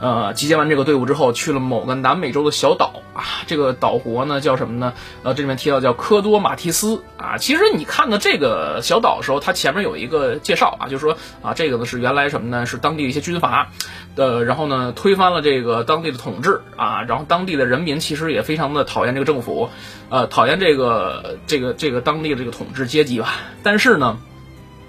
[0.00, 4.94] 呃，集结完这个队伍之后，去了某个南美洲的小岛啊，这个岛国呢叫什么呢？
[5.22, 7.36] 呃，这里面提到叫科多马提斯啊。
[7.36, 12.64] 其实你看到这个小岛的时候，它前面有一个介绍啊，就是说啊，这个呢是原来什么呢？
[12.64, 13.68] 是当地的一些军阀，
[14.16, 19.68] 呃，然后呢推翻了这个当地的统治啊，然后当地的人民其实也非常的讨厌这个政府，
[20.08, 23.34] 呃，讨厌这个这个这个当地的这个统治阶级吧。
[23.62, 24.18] 但是呢，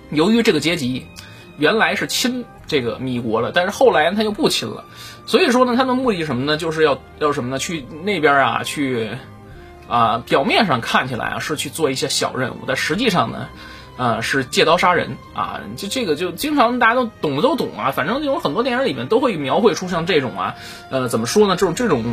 [0.09, 1.05] 由于这个阶级
[1.61, 2.43] 原来是亲。
[2.67, 4.85] 这个米国了，但是后来他又不亲了，
[5.25, 6.55] 所以说呢，他的目的什么呢？
[6.55, 7.59] 就是要要什么呢？
[7.59, 9.09] 去那边啊，去
[9.89, 13.49] 啊，表面上看起来啊是去做一些小任务，但实际上呢，
[13.97, 15.59] 呃，是借刀杀人啊。
[15.75, 20.55] 就这个就经常大家都懂的都懂啊，反正有很多电影里面都会描绘出像这种啊，
[20.91, 21.57] 呃，怎么说呢？
[21.57, 22.05] 这种这种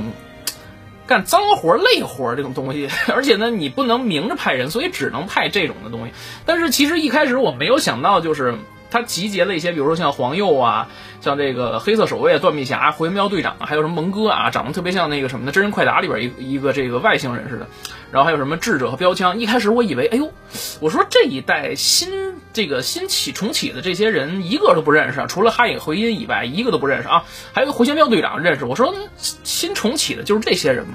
[1.07, 6.13] 干脏活累活这种东西，而且呢，你不能明着派人，所以只能派这种的东西。
[6.47, 8.57] 但是其实一开始我没有想到，就是
[8.91, 10.89] 他集结了一些，比如说像黄鼬啊，
[11.21, 17.67] 像这个黑色守卫、断臂侠、回旋镖队长，还有什么蒙哥啊，长得特别像那个什么的真人快打里边一一个这个外星人似的。
[18.11, 19.39] 然后还有什么智者和标枪。
[19.39, 20.33] 一开始我以为，哎呦，
[20.81, 27.25] 我说这一代新这个新起重启的这些人一个都不认识，啊，除了哈影回音以外，一个都不认识啊。
[27.53, 28.65] 还有个回旋镖队长认识。
[28.65, 30.95] 我说新重启的就是这些人吗？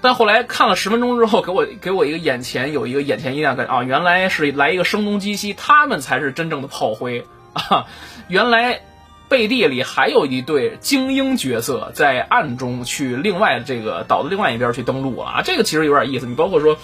[0.00, 7.86] 但后来看了十分钟之后，给我给我一个眼前有一个眼前一亮，感啊，原来是来一个声东击西，他们才是真正的炮灰啊！
[8.28, 8.80] 原来
[9.28, 15.42] 背地里还有一对精英角色在暗中去另外这个岛的另外一边去登陆啊！
[15.44, 16.78] 这个其实有点意思，你包括说。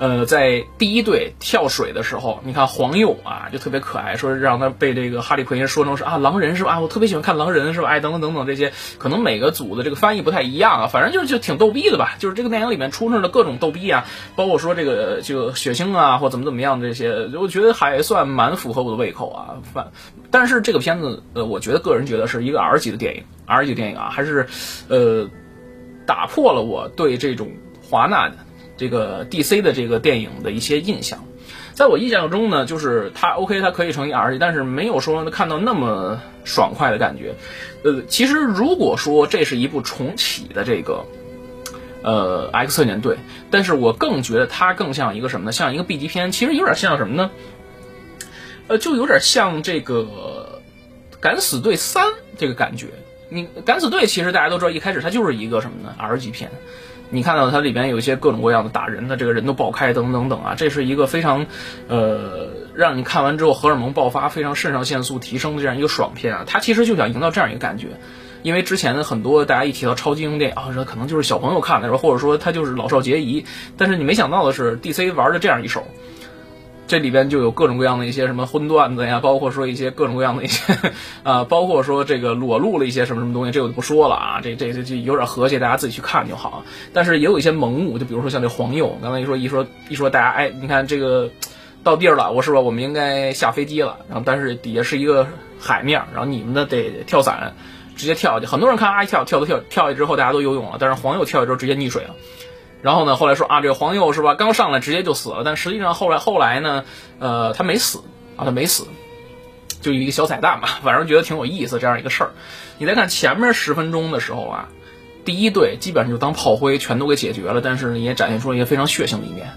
[0.00, 6.72] 呃，在第一队跳水的时候，你看黄鼬啊，就特别可爱，说让他被这个哈利奎因说成是啊狼人是吧？
[6.72, 7.88] 啊，我特别喜欢看狼人是吧？
[7.88, 12.16] 哎，等等等等这些，可能每个组的这个翻译不太一样啊，反正就是就挺逗逼的吧。
[12.18, 19.60] 就是这个电影里面出现的各种逗逼啊，包括说这个就血腥啊，或怎么怎么样的这些，我觉得还算蛮符合我的胃口啊。
[19.74, 19.92] 反，
[20.30, 24.46] 但是这个片子，呃，我觉得个人觉得是一个 R 级的电影，R 级电影啊，还是
[24.88, 25.28] 呃
[26.06, 27.50] 打破了我对这种
[27.82, 28.36] 华纳的。
[28.80, 31.26] 这个 DC 的这个电影的一些印象，
[31.74, 37.34] 在我印象中呢，就是它 OK，它可以成一 R 级，但是没有说看到那么爽快的感觉。
[37.84, 41.04] 呃，其实如果说这是一部重启的这个
[42.02, 43.18] 呃 X 特遣队，
[43.50, 45.52] 但是我更觉得它更像一个什么呢？
[45.52, 47.30] 像一个 B 级片，其实有点像什么呢？
[48.68, 50.62] 呃，就有点像这个
[51.20, 52.06] 敢死队三
[52.38, 52.86] 这个感觉。
[53.28, 56.50] 你敢死队其实大家都知道，一开始它就是一个什么呢？R 级片。
[57.10, 61.46] 你看到它里边有一些各种各样的打人的，这个人都爆开，等等等啊，这是一个非常，
[61.88, 66.44] 呃，让你看完之后荷尔蒙爆发，非常肾上腺素提升的这样一个爽片啊。
[66.46, 67.88] 它其实就想营造这样一个感觉，
[68.42, 73.44] 因为之前的很多大家一提到超级英雄电影啊，可能就是小朋友看的时候，或者说它就是老少皆宜，
[73.76, 75.84] 但是你没想到的是，DC 玩的这样一手。
[76.90, 80.74] 这里边就有各种各样的一些什么荤段子呀，包括说一些各种各样的一些，
[81.22, 86.64] 啊，包括说这个裸露了一些什么什么东西，这我就不说了啊，这这这就有点和谐，大家自己去看就好。
[86.92, 91.30] 但是也有一些萌物，就比如说像这黄鼬，刚才一说一说一说，大家哎，你看这个
[91.84, 92.58] 到地儿了，我是吧？
[92.58, 95.28] 我们应该下飞机了，然后但是底下是一个
[95.60, 97.54] 海面，然后你们呢得跳伞，
[97.94, 98.46] 直接跳下去。
[98.46, 102.16] 很多人看啊一跳跳都跳跳下去之后，大家都游泳了，但是黄鼬跳下去之后直接溺水了。
[102.82, 103.16] 然后呢？
[103.16, 104.34] 后来说啊，这个黄鼬是吧？
[104.34, 105.42] 刚上来直接就死了。
[105.44, 106.84] 但实际上后来后来呢，
[107.18, 108.02] 呃，他没死
[108.36, 108.86] 啊，他没死，
[109.80, 110.80] 就一个小彩蛋吧。
[110.84, 112.30] 反正觉得挺有意思这样一个事儿。
[112.78, 114.68] 你再看前面十分钟的时候啊，
[115.24, 117.60] 第一队基本上就当炮灰，全都给解决了。
[117.60, 119.50] 但是呢也展现出了一个非常血腥的一面。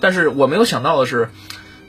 [0.00, 1.30] 但是我没有想到的是。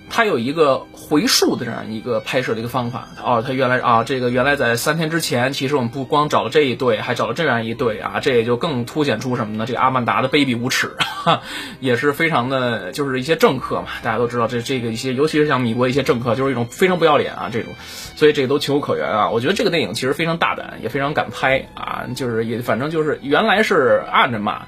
[0.09, 9.65] 它有一个回溯的这样一个拍摄的一个方法哦，它原来啊，这个原来在三天之前，其实我们不光找了这一对，还找了这样一对啊，这也就更凸显出什么呢？
[9.65, 10.91] 这个阿曼达的卑鄙无耻，
[11.79, 17.73] 也是非常的，就是一些政客嘛，大家都知道这这个一些，尤其是像米国一些政客，就是一种非常不要脸啊这种，
[18.15, 19.29] 所以这个都情有可原啊。
[19.29, 24.63] 我觉得这个电影其实非常大胆，也非常敢拍啊，就是也反正就是原来是暗着骂，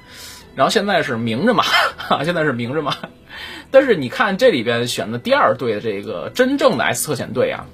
[0.54, 1.64] 然后现在是明着骂，
[2.24, 2.94] 现在是明着骂。
[3.72, 7.64] 但是你看这里边选的第二队的这个真正的 S 特遣队啊，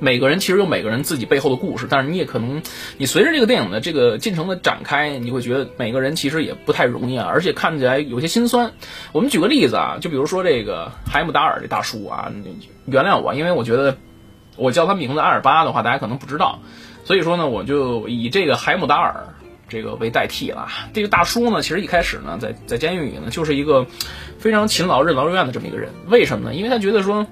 [0.00, 2.60] 每个人其实有每个人自己背后的故事，但是你也可能，
[2.98, 8.72] 你随着这个电影的这个进程的展开，你会觉得每个人其实也不太容易啊，而且看起来有些心酸。
[9.12, 12.32] 我们举个例子啊，就比如说这个海姆达尔这大叔啊，
[12.86, 13.96] 原谅我，因为我觉得
[14.56, 16.58] 我叫他名字阿尔巴的话，大家可能不知道，
[17.04, 19.33] 所以说呢，我就以这个海姆达尔。
[19.68, 20.68] 这个为代替了。
[20.92, 23.86] 这个大叔呢，其实一开始呢，在在监狱里呢，就是一个
[24.38, 25.90] 非常勤劳、任劳任怨的这么一个人。
[26.08, 26.54] 为什么呢？
[26.54, 27.26] 因为他觉得说，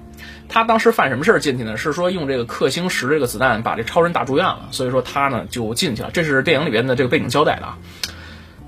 [0.49, 1.77] 他当时犯什么事儿进去呢？
[1.77, 6.09] 是说用这个克星石这个子弹把这超人打住院了，所以说他呢就进去了。
[6.11, 7.77] 这是电影里边的这个背景交代的啊。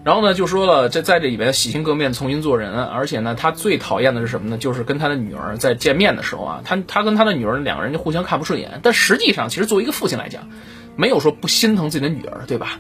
[0.04, 4.58] 然后呢，就说了这在这里边洗心革面、重新做人，而且呢，他最讨厌的是什么呢？
[4.60, 8.80] 就是跟他的女儿在见面的时候啊，他他跟他的女儿两个人就互相看不顺眼。
[8.84, 10.48] 但实际上，其实作为一个父亲来讲，
[10.96, 12.80] 没有说不心疼自己的女儿，对吧？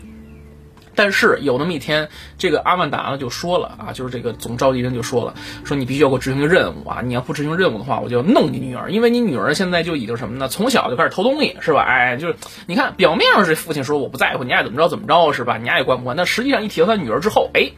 [0.96, 10.48] 但是有那么一天，这个阿曼达呢就说了啊，就是这个总召集人就说了，说你必须要给我执行个任务啊，你要不执行任务的话，我就要弄你女儿，因为你女儿现在就已经什么呢？
[10.48, 11.82] 从小就开始偷东西，是吧？
[11.84, 15.58] 哎，就是你看表面上是父亲说我不在乎，你爱怎么着怎么着，是吧？
[15.58, 16.16] 你爱管不管？
[16.16, 17.72] 但实际上一提到他女儿之后，哎，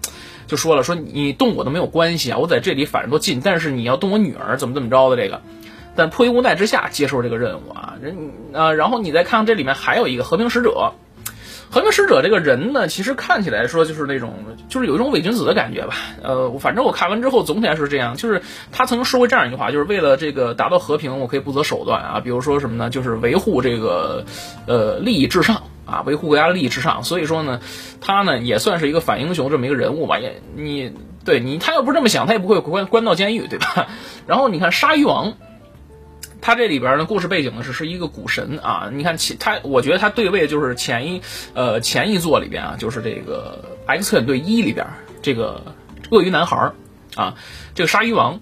[0.46, 5.42] 就说了，说你动我都没有关系啊，我在这里反正都进，但是你要动我女儿，怎么怎么着的这个，
[5.96, 10.94] 但迫于无奈之下接受这个任务啊，人啊，然后你再看看这里面还有一个和平使者。
[11.70, 14.34] 和平使者这个人呢，其实看起来说就是那种，
[14.70, 15.96] 就是有一种伪君子的感觉吧。
[16.24, 18.16] 呃，反正我看完之后，总体来说是这样。
[18.16, 22.20] 就是他曾经说过这样一句话，就是为了这个达到和平，我可以不择手段啊。
[22.22, 22.90] 比如说什么呢？
[22.90, 24.26] 就是维护这个
[24.66, 27.04] 呃利益至上啊，维护国家利益至上。
[27.04, 27.60] 所以说呢，
[28.00, 30.20] 他呢也算是一个反英雄这么一个人物吧。
[30.20, 30.94] 也你
[31.26, 33.88] 对你他要不这么想，他也不会关关到监狱，对吧？
[34.26, 35.34] 然后你看鲨鱼王。
[36.42, 38.90] 他这里边呢，故事背景呢是是一个股神啊。
[38.94, 41.22] 你看前他，我觉得他对位就是前一
[41.54, 44.88] 呃前一座里边啊，就是这个《X 战队一》里边
[45.22, 45.76] 这个
[46.12, 46.72] 鳄鱼男孩
[47.16, 47.36] 啊，
[47.76, 48.40] 这个鲨鱼王。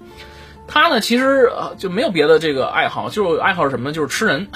[0.68, 3.94] 他呢，其实就没有别的这个爱好，就爱好是什么呢？
[3.94, 4.48] 就是吃人。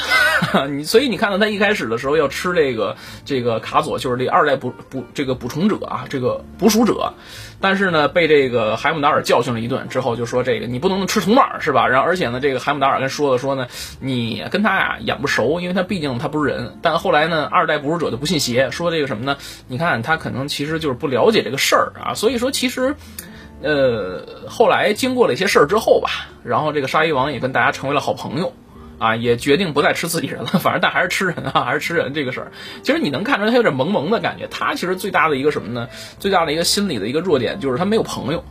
[0.69, 2.95] 你 所以你看到他一开始的时候要吃这个
[3.25, 7.13] 这个卡佐，就是这二代捕捕这个捕虫者啊，这个捕鼠者。
[7.61, 11.87] 但是呢，被这个海姆达尔教训了一顿之后，就说这个你不能吃虫卵是吧？
[11.87, 13.67] 然后而且呢，这个海姆达尔跟说了说呢，
[13.99, 16.77] 你跟他呀养不熟，因为他毕竟他不是人。
[16.81, 19.37] 但后来呢，二代捕鼠者就不信邪，说这个什么呢？
[19.67, 22.13] 你看他可能其实就是不了解这个事儿啊。
[22.15, 22.95] 所以说其实。
[23.61, 26.09] 呃，后来经过了一些事儿之后吧，
[26.43, 28.53] 然后这个鲨鱼王也跟大家成为了好朋友，
[28.97, 32.51] 啊，也决定不再吃自己人了， 反正但还是吃人啊，还是吃人这个事儿。
[32.83, 35.89] 其实你能看出来他有点萌萌的感觉，他其实最大的一个什么呢？
[36.19, 38.43] 最大的一个心理的一个弱点就是他没有朋友。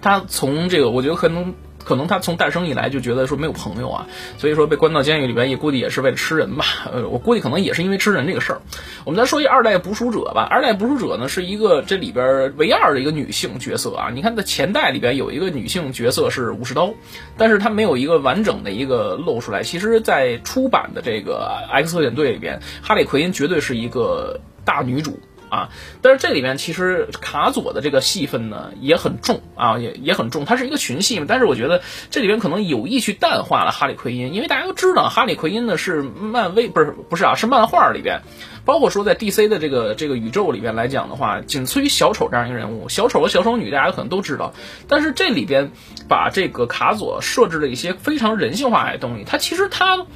[0.00, 1.54] 他从这个，我觉得可能。
[1.84, 4.06] 可能他从诞生以来就觉得说没有朋友啊，
[4.38, 6.64] 所以说被关到监狱里边也估计也是为了吃人吧。
[6.92, 8.60] 呃，我估计可能也是因为吃人这个事儿。
[9.04, 10.46] 我们再说一二代捕鼠者吧。
[10.50, 14.10] 二代捕鼠者呢是一个这里边唯二的一个女性角色啊。
[14.14, 16.94] 你看在前代里边有一个女性角色是武士刀，
[17.36, 19.62] 但是她没有一个完整的一个露出来。
[19.62, 25.18] 其实，在出版的这个 X 特遣队里边，哈利奎因绝对是一个大女主。
[25.52, 25.68] 啊，
[26.00, 31.26] 但是这里面其实卡佐的这个戏份呢也很重啊，也也很重，它是一个群戏嘛。
[31.28, 38.22] 但是我觉得这里边可能有意去淡化了哈利奎因，因为大家都知道哈利奎因呢是漫威不是不是啊，是漫画里边，
[38.64, 42.88] 包括说在 DC 的这个这个宇宙里边来讲的话，仅次于小丑这样一个人物。
[42.88, 44.54] 小丑和小丑女大家可能都知道，
[44.88, 45.70] 但是这里边
[46.08, 50.06] 把这个卡佐设置了一些非常人性化的东西，他其实他。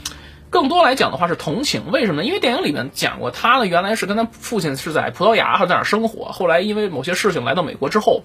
[0.56, 2.26] 更多来讲的话是同情，为什么呢？
[2.26, 8.22] 因为电影里面讲过，他呢原来是跟他父亲是在葡萄牙还是在哪生活，后来因为某些事情来到美国之后，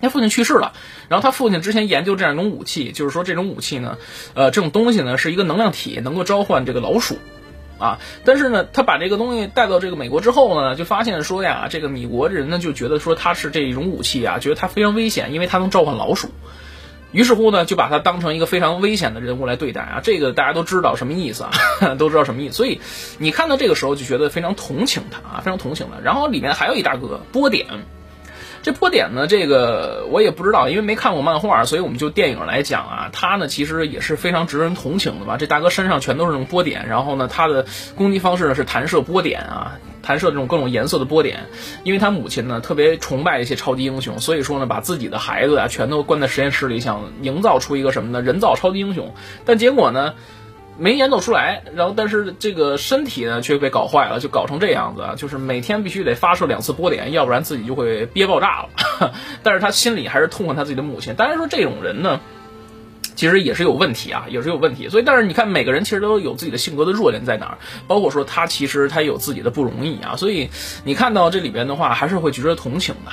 [0.00, 0.72] 他父亲去世了，
[1.08, 3.98] 然后他父亲之前研究这样一种武器，就是说这种武器呢，
[4.34, 7.18] 呃，这种东西呢是一个能量体，能够召唤这个老鼠，
[7.80, 16.28] 啊，但是呢，他把这个东西带到这个美国之后呢，就发现说呀，这个米国人呢就觉得说他是这一种武器啊，觉得它非常危险，因为它能召唤老鼠。
[17.12, 20.00] 于是乎呢，就把他当成一个非常危险的人物来对待啊！
[20.02, 21.50] 这个大家都知道什么意思啊？
[21.98, 22.54] 都知道什么意思。
[22.54, 22.80] 所以
[23.18, 26.00] 你看到这个时候就觉得非常同情他啊，非常同情他。
[26.02, 27.66] 然后里面还有一大哥波点，
[28.62, 35.36] 这波点呢，这个我也不知道，因为没看过漫画，所以我们就电影来讲啊，他呢其实也是非常值得人同情的吧？
[35.36, 39.78] 这大哥身上全都是那种波点，然后呢，他的攻击方式呢是弹射波点啊。
[40.04, 41.46] 弹射这种各种颜色的波点，
[41.84, 50.14] 因为他母亲呢特别崇拜一些超级英雄，所以说呢把自己的孩子啊全都关在实验室里，想营造出一个什么呢人造超级英雄，但结果呢
[50.82, 59.12] 没研造出来，然后但是这个身体呢却被搞坏了，就搞成这样子，就是每天必须得发射两次波点，要不然自己就会憋爆炸了。
[59.44, 61.14] 但是他心里还是痛恨他自己的母亲。
[61.14, 62.20] 当然说这种人呢。
[63.14, 64.88] 其实也是有问题啊，也是有问题。
[64.88, 70.16] 所以，但是你看，每个人其实都有自己的性格的弱点在哪儿，包括说他其实他有自己的不容易啊。
[70.16, 70.50] 所以
[70.82, 73.12] 你看到这里边的话，还是会觉得同情的。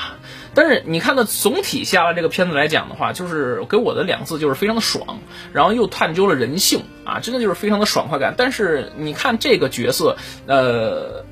[0.54, 5.20] 但是你看到总体下来这个片子来讲的话，就是给我的两字就是非常的爽，
[5.54, 8.34] 然后又探究了人性啊，真的就是非常的爽快感。
[8.38, 11.24] 但是你看这个角色，呃，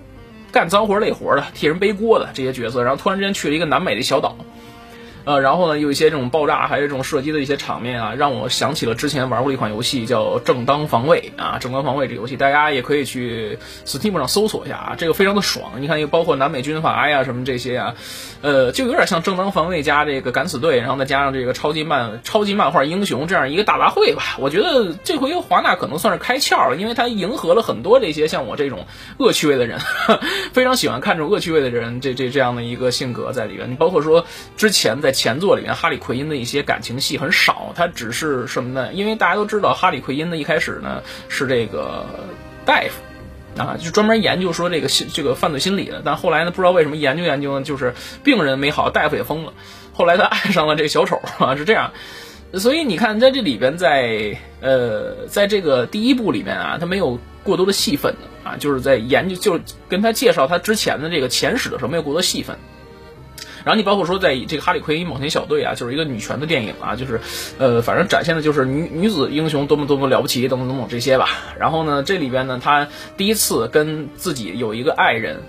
[0.52, 4.36] 干脏活累活的，替人背锅的这些角色，然后突然之间去了一个南美的小岛。
[5.28, 15.74] 呃，然后呢，有一些这种爆炸，还有这种射击的一些场面啊，让我想起了之前玩过一款游戏，叫《正当防卫》啊，《正当防卫》这个游戏，大家也可以去 Steam 上搜索一下啊，这个非常的爽。
[15.82, 17.96] 你看，又包括南美军阀呀，什么这些啊，
[18.42, 24.38] 呃，就有点像《正当防卫》加这个敢死队，然后再加上这个超级漫超级漫画英雄这样一个大杂烩吧。
[24.40, 28.88] 我觉得这回华纳可能算是开窍了，因为他迎合了很多这些像我这种
[29.18, 29.82] 恶趣味的人，
[30.54, 33.70] 非常喜欢看这种恶趣味的人，这这这样的一个性格在里面。
[33.70, 35.17] 你包括说之前在。
[35.18, 38.94] 前作里面哈利奎因的一些感情戏很少，他只是什么呢？
[38.94, 42.06] 因为大家都知道哈利奎因呢一开始呢是这个
[42.66, 46.04] 大夫啊，就专门研究说这个心这个犯罪心理的。
[46.06, 49.54] 但后来呢，不知道为什么研究研究呢，就是病人没好，大夫也疯了。
[49.94, 51.92] 后来他爱上了这个小丑啊，是这样。
[52.54, 62.56] 所以你看，在这里边，在呃，在这个第一部里面啊，他没有过多的戏份啊，就是在研究，就是跟他介绍他之前的这个前史的时候，没有过多戏份。
[63.68, 67.20] 然后你包括说，在这个《哈利奎因冒险小队》啊，就是一个女权的电影啊，就是，
[67.58, 71.28] 呃，反正展现的就是女女子英雄多么多么了不起，等等等等这些吧。
[71.60, 72.88] 然后呢，这里边呢，她
[73.18, 75.42] 第一次跟自己有一个爱人，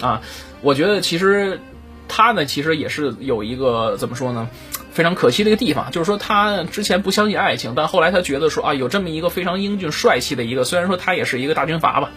[0.00, 0.20] 啊，
[0.62, 1.60] 我觉得其实
[2.08, 4.48] 她呢，其实也是有一个怎么说呢，
[4.90, 12.10] 非常可惜的一个地方，就是说她之前不相信爱情，但后来她觉得说啊，有这么一个非常英俊帅气的一个，虽然说他也是一个大军阀吧，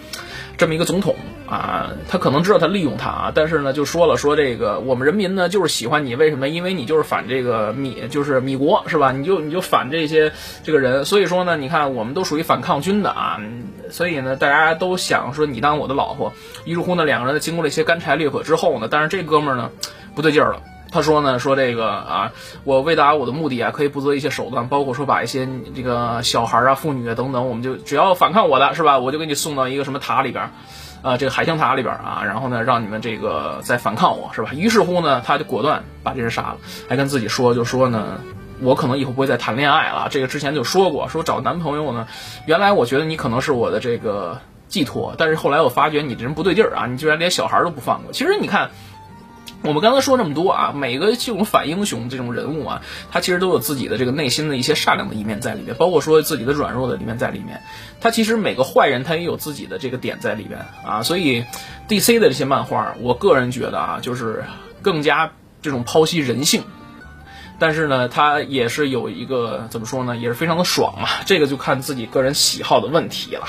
[0.63, 1.13] 这么一个总统。
[1.45, 6.47] 啊，他可能知道他利用他啊，但是呢，就说了说这个我们人民呢就是喜欢你，为什么？
[6.47, 9.11] 因为你就是反这个米，就是米国是吧？
[9.11, 10.31] 你就你就反这些
[10.63, 13.39] 这个人，所以说呢，你看我们都属于反抗军的啊，
[13.91, 16.31] 所以呢，大家都想说你当我的老婆。
[16.63, 19.69] 于是乎呢，两个人经过了一些干柴烈火之后呢，但是这哥们儿呢
[20.15, 20.61] 不对劲儿了。
[20.93, 22.31] 他说呢，说这个啊，
[22.63, 30.51] 我为达我的目的啊，可以不择一些手段，包括说把一些这个小孩啊、妇女啊等等，我们就只要反抗我的是吧，我就给你送到一个什么塔里边，
[31.01, 34.51] 啊，这个海象塔里边啊，然后呢，让你们这个再反抗我是吧？
[34.53, 38.19] 于是乎呢，他就果断把这人杀了，还跟自己说，就说呢，
[38.61, 40.09] 我可能以后不会再谈恋爱了。
[40.11, 42.07] 这个之前就说过，说找男朋友呢，
[42.45, 48.13] 原来我觉得你可能是我的这个寄托，但是后来我发觉你这人不对劲儿啊，你居然连小孩都不放过。
[48.13, 48.69] 其实你看。
[49.63, 57.61] 我们刚才说这么多啊，每个这种反英雄这种人物啊，他其实都有自己的这个内心的一些善良的一面在里面，包括说自己的软弱的一面在里面。
[58.01, 61.45] 他其实每个坏人他也有自己的这个点在里边啊，所以
[61.87, 64.43] DC 的这些漫画，我个人觉得啊，就是
[64.81, 66.63] 更加这种剖析人性，
[67.57, 73.45] 但是呢，他也是有一个怎么说呢，也是非常的爽嘛，这个就看自己个人喜好的问题了。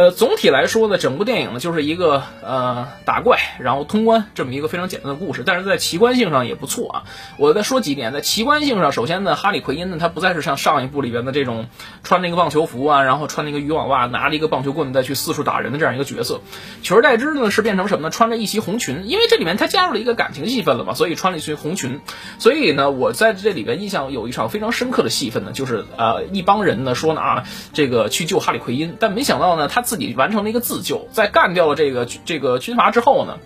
[0.00, 7.02] 呃，总体来说呢，整部电影呢就是一个呃打怪然后通关这么一个非常简单的故事，但是在奇观性上也不错啊。
[7.36, 11.66] 我再说几点，在奇观性上，首先呢，哈里奎因呢他不再是像上一部里边的这种
[12.02, 16.40] 穿那个棒球服啊，然后穿那个渔网袜，拿着一个棒球棍再去四处打人的这样一个角色，
[16.80, 18.10] 取而代之呢是变成什么呢？
[18.10, 22.00] 穿着一袭红裙，因为这里面他加入了一个感情戏份了嘛，所以穿了一袭红裙。
[22.38, 27.44] 所以呢，我在这里边印象有一场非常深刻的戏份呢，就是呃一帮人呢说呢啊
[27.74, 29.84] 这个去救哈里奎因，但没想到呢他。
[29.90, 33.38] 自己完成了一个自救，在干掉了这个这个军阀之后呢，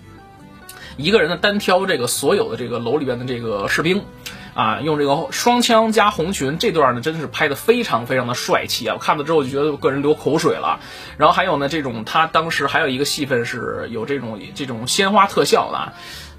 [0.99, 4.05] 一个人呢单挑这个所有的这个楼里边的这个士兵，
[4.53, 8.95] 啊，用这个双枪加红裙这段呢，真的是拍的非常非常的帅气啊！
[8.95, 10.81] 我看了之后就觉得我个人流口水了。
[11.17, 15.95] 然后还有呢，这种他当时还有一个戏份是有这种这种鲜花特效的。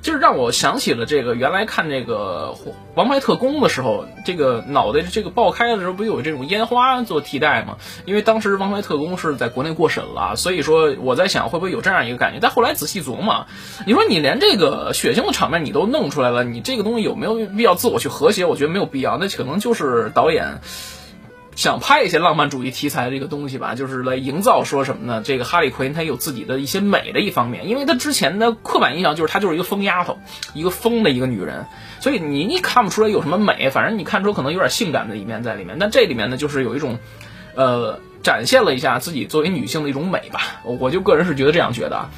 [0.06, 2.56] 就是让我想起了这个原来看这个
[2.94, 7.78] 《王牌特工》的时候，这个脑袋这个爆开的时候，不有这种烟花做替代吗？
[8.06, 12.40] 因为当时《王牌特工》是在国内过审了，所以说我在想会不会有这样一个感觉。
[12.40, 13.48] 但后来仔细琢磨，
[13.88, 18.46] 你说你连这个血腥的场面你都弄出来了，你这个东西有没有必要自我去和谐？
[18.46, 20.60] 我觉得没有必要，那可能就是导演。
[21.56, 25.22] 想拍一些浪漫主义题材的这个东西吧，就是来营造说什么呢？
[25.24, 30.20] 这个哈利奎因他有自己的一些美的一方面，因为他之前的刻板印象就是她就是一个疯丫头，
[30.54, 31.66] 一个疯的一个女人，
[32.02, 35.78] 所以你你看不出来有什么美，反正你看出可能有点性感的一面在里面。
[35.80, 37.00] 但这里面呢，就是有一种，
[37.56, 40.62] 呃，展现了一下自己作为女性的一种美吧。
[40.64, 42.10] 我就个人是觉得这样觉得。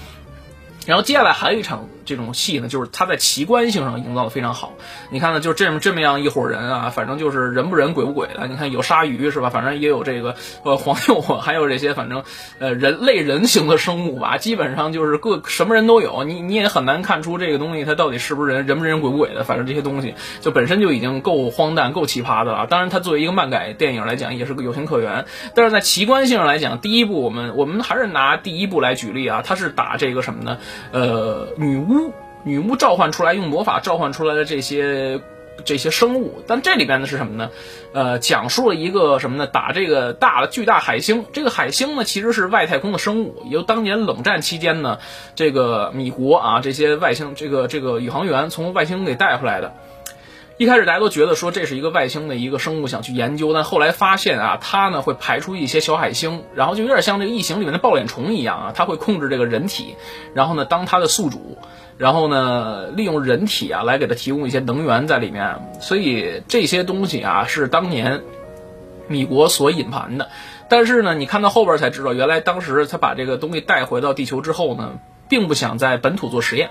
[0.87, 1.87] 然后接下来还有一场。
[2.07, 4.73] 这种戏呢，就是他在奇观性上营造的非常好。
[5.11, 8.47] 你看呢，就这么这么样一伙人啊，反正就是人不人鬼不鬼的。
[8.47, 9.51] 你看有鲨鱼是吧？
[9.51, 12.23] 反正也有这个呃黄鼬，还有这些反正
[12.59, 14.37] 呃人类人形的生物吧。
[14.37, 16.23] 基本上就是各什么人都有。
[16.23, 19.43] 你你也很难看出这个东西它到底是不是人人不人鬼不鬼的。
[19.43, 22.67] 反正这些东西就本身就已经够荒诞、够奇葩的了。
[22.67, 25.25] 当然，它作为一个漫改电影来讲，也是个有情可原。
[25.53, 30.57] 但是在奇观性上来讲，第一部我们我们还是拿第一部来举例啊，它是打这个什么呢？
[30.93, 31.96] 呃，女巫。
[32.43, 35.19] 女巫召唤出来，用魔法召唤出来的这些
[35.65, 37.49] 这些生物，但这里边呢是什么呢？
[37.91, 39.47] 呃，讲述了一个什么呢？
[39.47, 44.99] 打这个大的巨大海星，这个海星呢其实是外太空的生物，由当年冷战期间呢，
[45.35, 49.73] 这个米国啊这些外星这个这个宇航员从外星给带回来的。
[50.59, 59.95] 一开始大家都觉得说这是一个外星的一个生物想去研究，但后来发现啊，它呢会排出一些小海星，然后就有点像这个异形里面的抱脸虫一样啊，它会控制这个人体，
[60.33, 61.57] 然后呢当它的宿主。
[61.97, 68.21] 然后呢，利用人体啊来给他提供一些能源在里面，所以这些东西啊是当年
[69.07, 70.29] 米国所隐瞒的。
[70.69, 76.69] 但是呢，你看到后边才知道，原来当时他把这个东西带回到地球之后呢，并不想在本土做实验，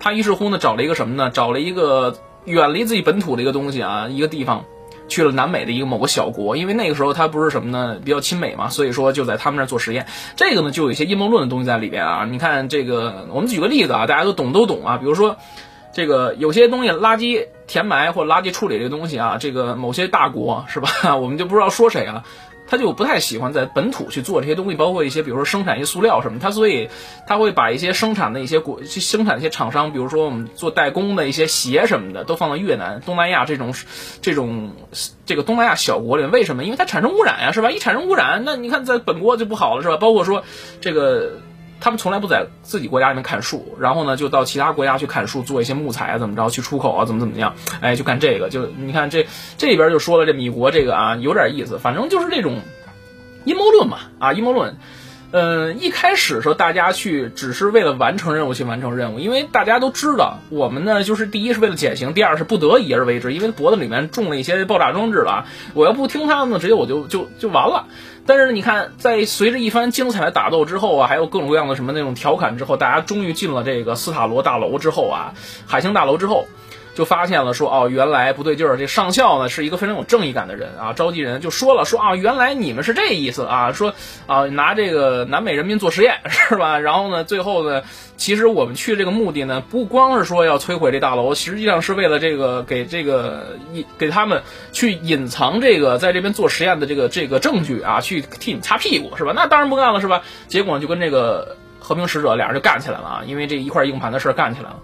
[0.00, 1.30] 他于是乎呢找了一个什么呢？
[1.30, 4.64] 找了一个远离自己本土的一个东西啊，一个地方。
[5.12, 10.06] 去了南美的一个某个小国，因为那个时候他不是什么呢，比较亲美嘛，所以说就在他们那儿做实验。
[10.36, 12.24] 这个呢，就有一些阴谋论的东西在里边啊。
[12.24, 14.96] 你看这个，我们举个例子啊，大家都懂都懂啊。
[14.96, 15.36] 比如说，
[15.92, 20.88] 这个有些东西垃圾填埋或垃圾处理这个东西啊，这个某些大国是吧？
[21.20, 22.24] 我们就不知道说谁啊。
[22.72, 26.88] 他就不太喜欢在本土去做这些东西，包括一些，比如说生产一些塑料什么，他所以
[27.26, 33.74] 他会把一些生产的一些国生产一些厂商，比如说我们做代工的一些鞋什么的，都放到越南、东南亚这种
[34.22, 34.72] 这种
[35.26, 36.24] 这个东南亚小国里。
[36.24, 36.64] 为什么？
[36.64, 37.70] 因为它产生污染呀，是吧？
[37.70, 39.98] 一产生污染，那你看在本国就不好了，是吧？
[39.98, 40.42] 包括说
[40.80, 41.42] 这个。
[41.82, 47.56] 他们从来不在自己国家里面砍树，然后呢，就到其他国家去砍树，做一些木材啊，怎么着去出口啊，怎么怎么样？
[47.80, 48.48] 哎，就干这个。
[48.50, 49.26] 就你看这
[49.58, 51.80] 这里边就说了，这米国这个啊，有点意思。
[51.80, 52.60] 反正就是这种
[53.44, 54.76] 阴谋论嘛，啊，阴谋论。
[55.32, 67.86] 嗯，一开始说大家去只是为了完成任务去完成任务，因为大家都知道我们呢就是第一是为了减刑，第二是不得已而为之，因为脖子里面中了一些爆炸装置了，我要不听他们呢，直接我就就就完了。
[68.26, 75.32] 但是，你看，在随着一番精彩的打斗之后啊，还有各种各样的什么那种调侃之后，大家终于进了这个斯塔罗大楼之后啊，
[75.66, 76.46] 海星大楼之后。
[76.94, 78.76] 就发现了，说哦，原来不对劲儿。
[78.76, 80.92] 这上校呢是一个非常有正义感的人啊。
[80.92, 83.94] 召集人就说了，说啊，原来你们是这意思啊，说
[84.26, 86.78] 啊，拿这个南美人民做实验是吧？
[86.78, 87.82] 然后呢，最后呢，
[88.16, 99.32] 其实我们去这个目的呢，不光是说要摧毁这大楼，实际上是为了这个给这个隐给他们去隐藏这个在这边做实验的这个这个证据啊，去替你们擦屁股是吧？
[99.34, 100.22] 那当然不干了是吧？
[100.46, 104.80] 结果就跟这个和平使者俩人就干起来了啊，因为这一块硬盘的事儿干起来了。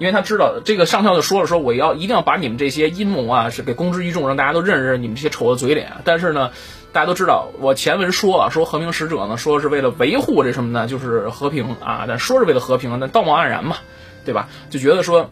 [0.00, 5.92] 因为他知道这个上校就说了，说我要一定要把你们这些阴谋啊，是给公之于众，让大家都认识你们这些丑的嘴脸。
[6.04, 6.52] 但是呢，
[6.90, 13.76] 大家都知道，我前文说啊，说和平使者呢，说是为了维护这什么呢，就是和平啊，但说是为了和平，那道貌岸然嘛，
[14.24, 14.48] 对吧？
[14.70, 15.30] 就觉得说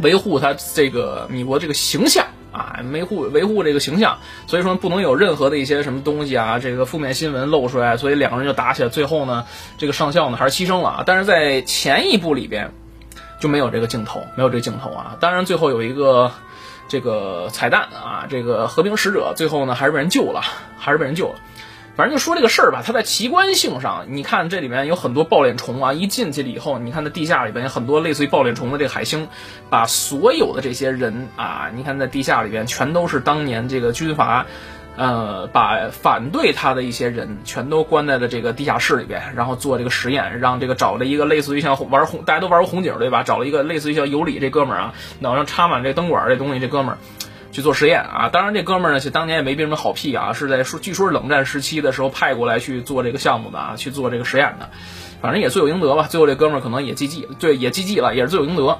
[0.00, 9.46] 维护他这个米国这个形象啊，维护维护这个形象，所以说不能有任何的一些什么东西啊，这个负面新闻露出来，所以两个人就打起来，最后呢，
[9.78, 11.02] 这个上校呢还是牺牲了啊。
[11.04, 12.70] 但是在前一部里边。
[13.40, 15.16] 就没有这个镜头，没有这个镜头啊！
[15.18, 16.30] 当然，最后有一个
[16.86, 20.42] 这个彩蛋啊，这个和平使者最后呢还是被人救了，
[20.78, 21.36] 还是被人救了。
[21.96, 29.26] 反正就说这个事儿吧，它在奇观性上，你看这里面有很多抱脸虫啊，一进去了以后，你看在地下里边有很多类似于抱脸虫的这个海星，
[29.68, 34.46] 把所有的这些人啊，你看在地下里边全都是当年这个军阀。
[34.96, 43.22] 呃，把反对他的一些人全都关在了这个地下室里边，然后做这个实验，让这个找了一个类似于像玩红，大家都玩过红警对吧？
[43.22, 46.98] 找了一个类似于像尤里这哥们儿啊，脑上插满这灯管这东西，这哥们儿
[47.52, 48.28] 去做实验啊。
[48.30, 54.68] 当然，这哥们儿呢，就当年也没憋什么好屁啊，是在说，据说是冷战时期的时候派过来去做这个项目的啊，去做这个实验的。
[55.22, 56.06] 反正也罪有应得吧。
[56.08, 58.78] 最后这哥们儿可能也 GG，对，也 GG 了，也是罪有应得。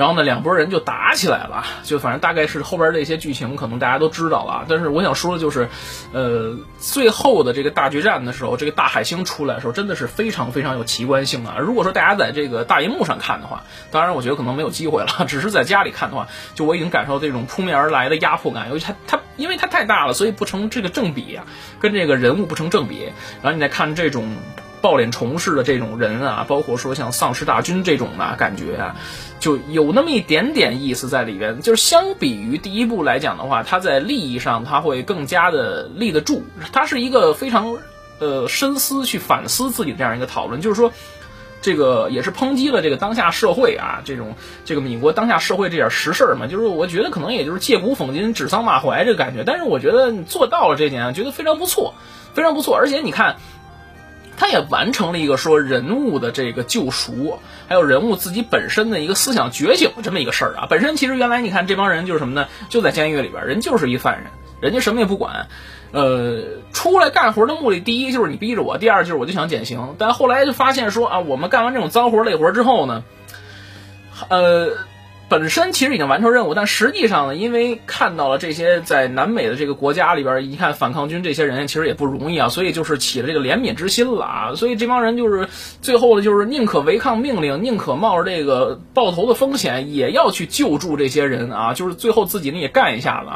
[0.00, 4.64] 然后呢，两拨人就打起来了，就反正大概是后边这些剧情，可能大家都知道了。
[4.66, 5.68] 但是我想说的就是，
[6.14, 11.56] 呃，最后的这个大决战的时候，这个大海星出来的时候，真的是非常非常有奇观性啊！
[11.58, 15.08] 如果说大家在这个大荧幕上看的话，当然我觉得可能没有机会了。
[15.28, 21.44] 只是在家里看的话，就我已经感受到这种扑面而来的压迫感，尤其它它因为它太大了，所以不成这个正比啊，
[21.78, 23.12] 跟这个人物不成正比。
[23.42, 24.34] 然后你再看这种。
[24.82, 28.96] 抱脸虫式的这种人啊，包括说像丧尸大军这种的感觉啊，
[29.40, 31.60] 就有那么一点点意思在里边。
[31.60, 36.44] 就是相比于第一部来讲的话，它在利益上它会更加的立得住。
[36.72, 37.78] 它是一个非常
[38.20, 40.92] 呃深思去反思自己的这样一个讨论，就是说
[41.60, 46.46] 这个也是抨击了这个当下社会啊，这种这个美国当下社会这点实事嘛。
[46.46, 51.94] 就是我觉得可能也就是借古讽今、指桑骂槐这个感觉，但是我觉得做到了这点，觉得非常不错，
[52.34, 52.76] 非常不错。
[52.76, 53.36] 而且你看。
[54.40, 57.38] 他也完成了一个说人物的这个救赎，
[57.68, 60.66] 还有人物自己本身的一个思想觉醒这么一个事儿啊。
[60.70, 62.48] 本身其实原来你看这帮人就是什么呢？
[62.70, 64.30] 就在监狱里边，人就是一犯人，
[64.62, 65.46] 人家什么也不管，
[65.92, 69.94] 呃，出来干活的目的，第一就是你逼着我，第二就是我就想减刑。
[69.98, 73.04] 但后来就发现说啊，我们干完这种脏活累活之后呢，
[74.30, 74.70] 呃。
[75.30, 85.48] 本身其实已经完成任务，但实际上呢，因为看到了这些在南美的这个国家里边，一看反抗军这些人其实也不容易啊，所以就是起了这个怜悯之心了啊，所以这帮人就是
[85.80, 93.30] 最后的就是宁可违抗命令，宁可冒着这个爆头的风险，也要去救助这些人啊，就是最后自己呢也干一下子。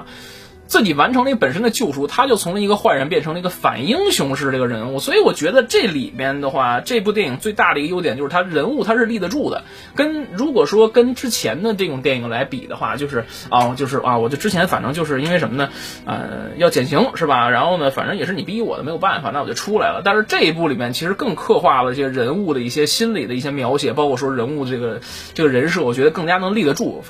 [0.67, 9.62] 自己完成了本身的救赎，他就从了一个坏人变成了一个反英雄式这个人物，所以我觉得这里面的话，这部电影最大的一个优点就是他人物他是立得住的。
[9.95, 15.71] 跟如果说跟之前的这种电影来比的话，就是啊，就是啊，我就之前反正就是因为什么呢？
[16.07, 17.51] 呃，要减刑是吧？
[17.51, 20.03] 然后呢，反正也是你逼我的，没有办法，那我就出来了。
[20.05, 25.01] 但是这一部里面其实更刻画了一些人物的一些心理的一些描写，包括说人物这个
[25.35, 27.03] 这个人设，我觉得更加能立得住。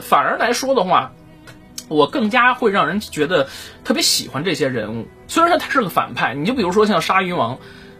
[0.00, 1.12] 反而来说的话。
[1.88, 3.48] 我更加会让人觉得
[3.84, 7.58] 特别喜欢这些人物，虽然说他是个反派，你就比如说像鲨鱼王，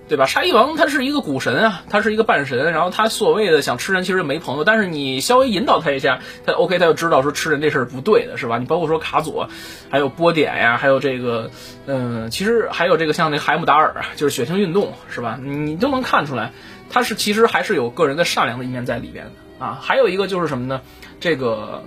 [0.09, 0.27] 对吧？
[0.27, 8.59] 鲨鱼王他是一个古神啊，他是一个半神，然后他所谓的想吃人，其实没朋友，但是你稍微引导他一下，他 OK，他就知道说吃人这事儿不对的，是吧？
[8.59, 9.49] 你包括说卡佐，
[9.91, 11.51] 还有波点呀，还有这个，
[11.87, 15.39] 嗯，其实还有这个像那海姆达尔，就是血腥运动，是吧？
[15.41, 16.53] 你都能看出来，
[16.91, 19.79] 他是其实还是有个人的善良的一面在里边的啊。
[19.81, 20.81] 还有一个就是什么呢？
[21.21, 21.85] 这个。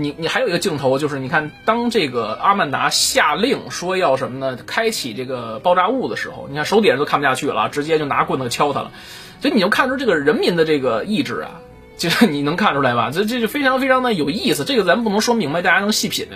[0.00, 4.58] 你你还有一个镜头，就是你看，当这个阿曼达下令说要什么呢？
[4.66, 8.92] 开启这个爆炸物的时候，你看手底下人都看不下去了，直接就拿棍子敲他了。
[9.40, 11.60] 所以你就看出这个人民的这个意志啊，
[11.96, 13.10] 就是你能看出来吧？
[13.12, 14.64] 这这就非常非常的有意思。
[14.64, 16.28] 这个咱不能说明白，大家能细品。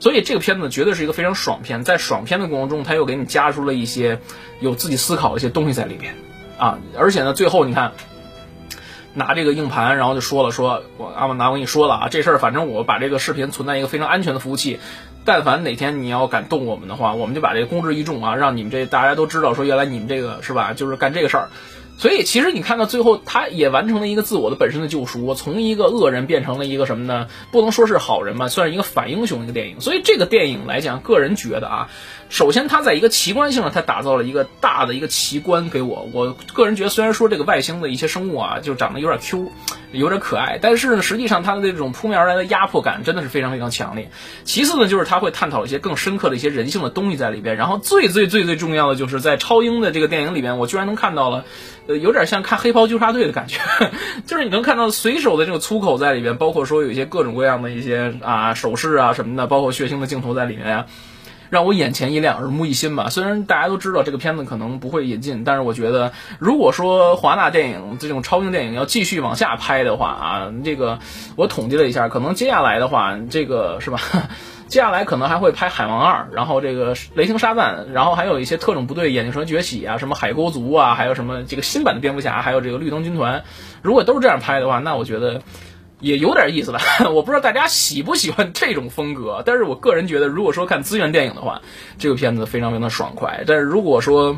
[0.00, 4.18] 所以这个片子绝对是一个非常爽片，在爽片的过程中，他又给你加出了一些
[4.60, 6.14] 有自己思考的一些东西在里边
[6.58, 6.78] 啊。
[6.96, 7.92] 而且呢，最后你看
[9.14, 14.80] 拿这个硬盘，然后就说了说，我阿曼达我跟你说了啊，这事儿反正我把这个视频存在一个非常安全的服务器，
[15.24, 21.48] 但凡哪天你要敢动我们的话，我们就把这个公之于众啊，让你们这大家都知道说，原来你们这个是吧，就是干这个事儿。
[21.96, 27.28] 所以其实你看到最后，他也完成了一个自我的本身的救赎，从一个恶人变成了一个什么呢？
[27.52, 29.80] 不能说是好人吧，算是一个反英雄一个电影。
[29.80, 31.90] 所以这个电影来讲，个人觉得啊，
[32.34, 36.08] 首先它在一个奇观性上，它打造了一个大的一个奇观给我。
[36.12, 39.52] 我个人觉得，虽然说这个外星的一些生物啊，就长得有点 Q，
[39.92, 44.10] 有点可爱，但是呢，实际上它的这种扑面而来的压迫感真的是非常非常强烈。
[44.42, 47.54] 其次呢，就是它会探讨一些更深刻的一些人性的东西在里边。
[47.54, 51.44] 然后最最最最重要的就是在超英的这个电影里边，我居然能看到了。
[51.86, 53.60] 呃，有点像看黑袍纠察队的感觉，
[54.26, 60.86] 就是你能看到随手的这个粗口在里边，包括说有一些各种各样的一些啊手势啊什么的，包括血腥的镜头在里面呀，
[61.50, 63.08] 让我眼前一亮，耳目一新吧。
[63.10, 70.98] 虽然大家都知道这个片子可能不会引进，但是我觉得，如果说华纳电影这种超英电影要继续往下拍的话啊，这个
[71.36, 74.00] 我统计了一下，可能接下来的话，这个是吧？
[74.66, 83.44] 接下来可能还会拍《海王二》，然后这个《雷霆沙赞》，然后还有一些特种部队、眼镜蛇崛起啊，什么海沟族啊，还有什么这个新版的蝙蝠侠，还有这个绿灯军团。
[83.82, 85.42] 如果都是这样拍的话，那我觉得
[86.04, 86.80] 也有点意思吧。
[87.12, 91.62] 我不知道大家喜不喜欢这种风格，但是我个人觉得，如果说看资源电影的话，
[91.98, 93.42] 这个片子非常非常的爽快。
[93.46, 94.36] 但是如果说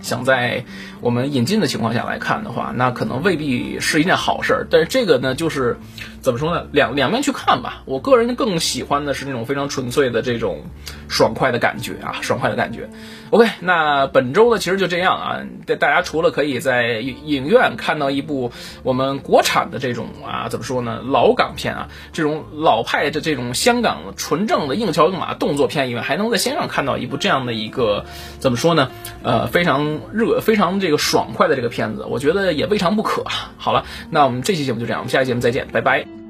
[0.00, 0.64] 想在
[1.00, 4.66] 我们引进的情况下来看的话，那可能未必是一件好事儿。
[4.68, 5.76] 但是这个呢，就是
[6.20, 6.66] 怎么说呢？
[6.72, 7.82] 两两面去看吧。
[7.84, 10.62] 我个人更喜欢的是那种非常纯粹的这种
[11.08, 12.90] 爽快的感觉啊，爽快的感觉。
[13.32, 15.40] OK，那本周呢，其实就这样啊。
[15.80, 18.52] 大家除了可以在影院看到一部
[18.82, 28.04] 我们国产的这种啊，怎么说呢，老港片啊，这种老派的这种香港纯正的硬桥硬马动作片以外，还能在线上看到一部这样的一个
[28.38, 28.90] 怎么说呢？
[29.22, 33.24] 呃，非常热、非常这个爽快的这个片子，我觉得也未尝不可。
[33.56, 36.21] 好了，那我们这期节目就这样，我们下期节目再见，拜拜。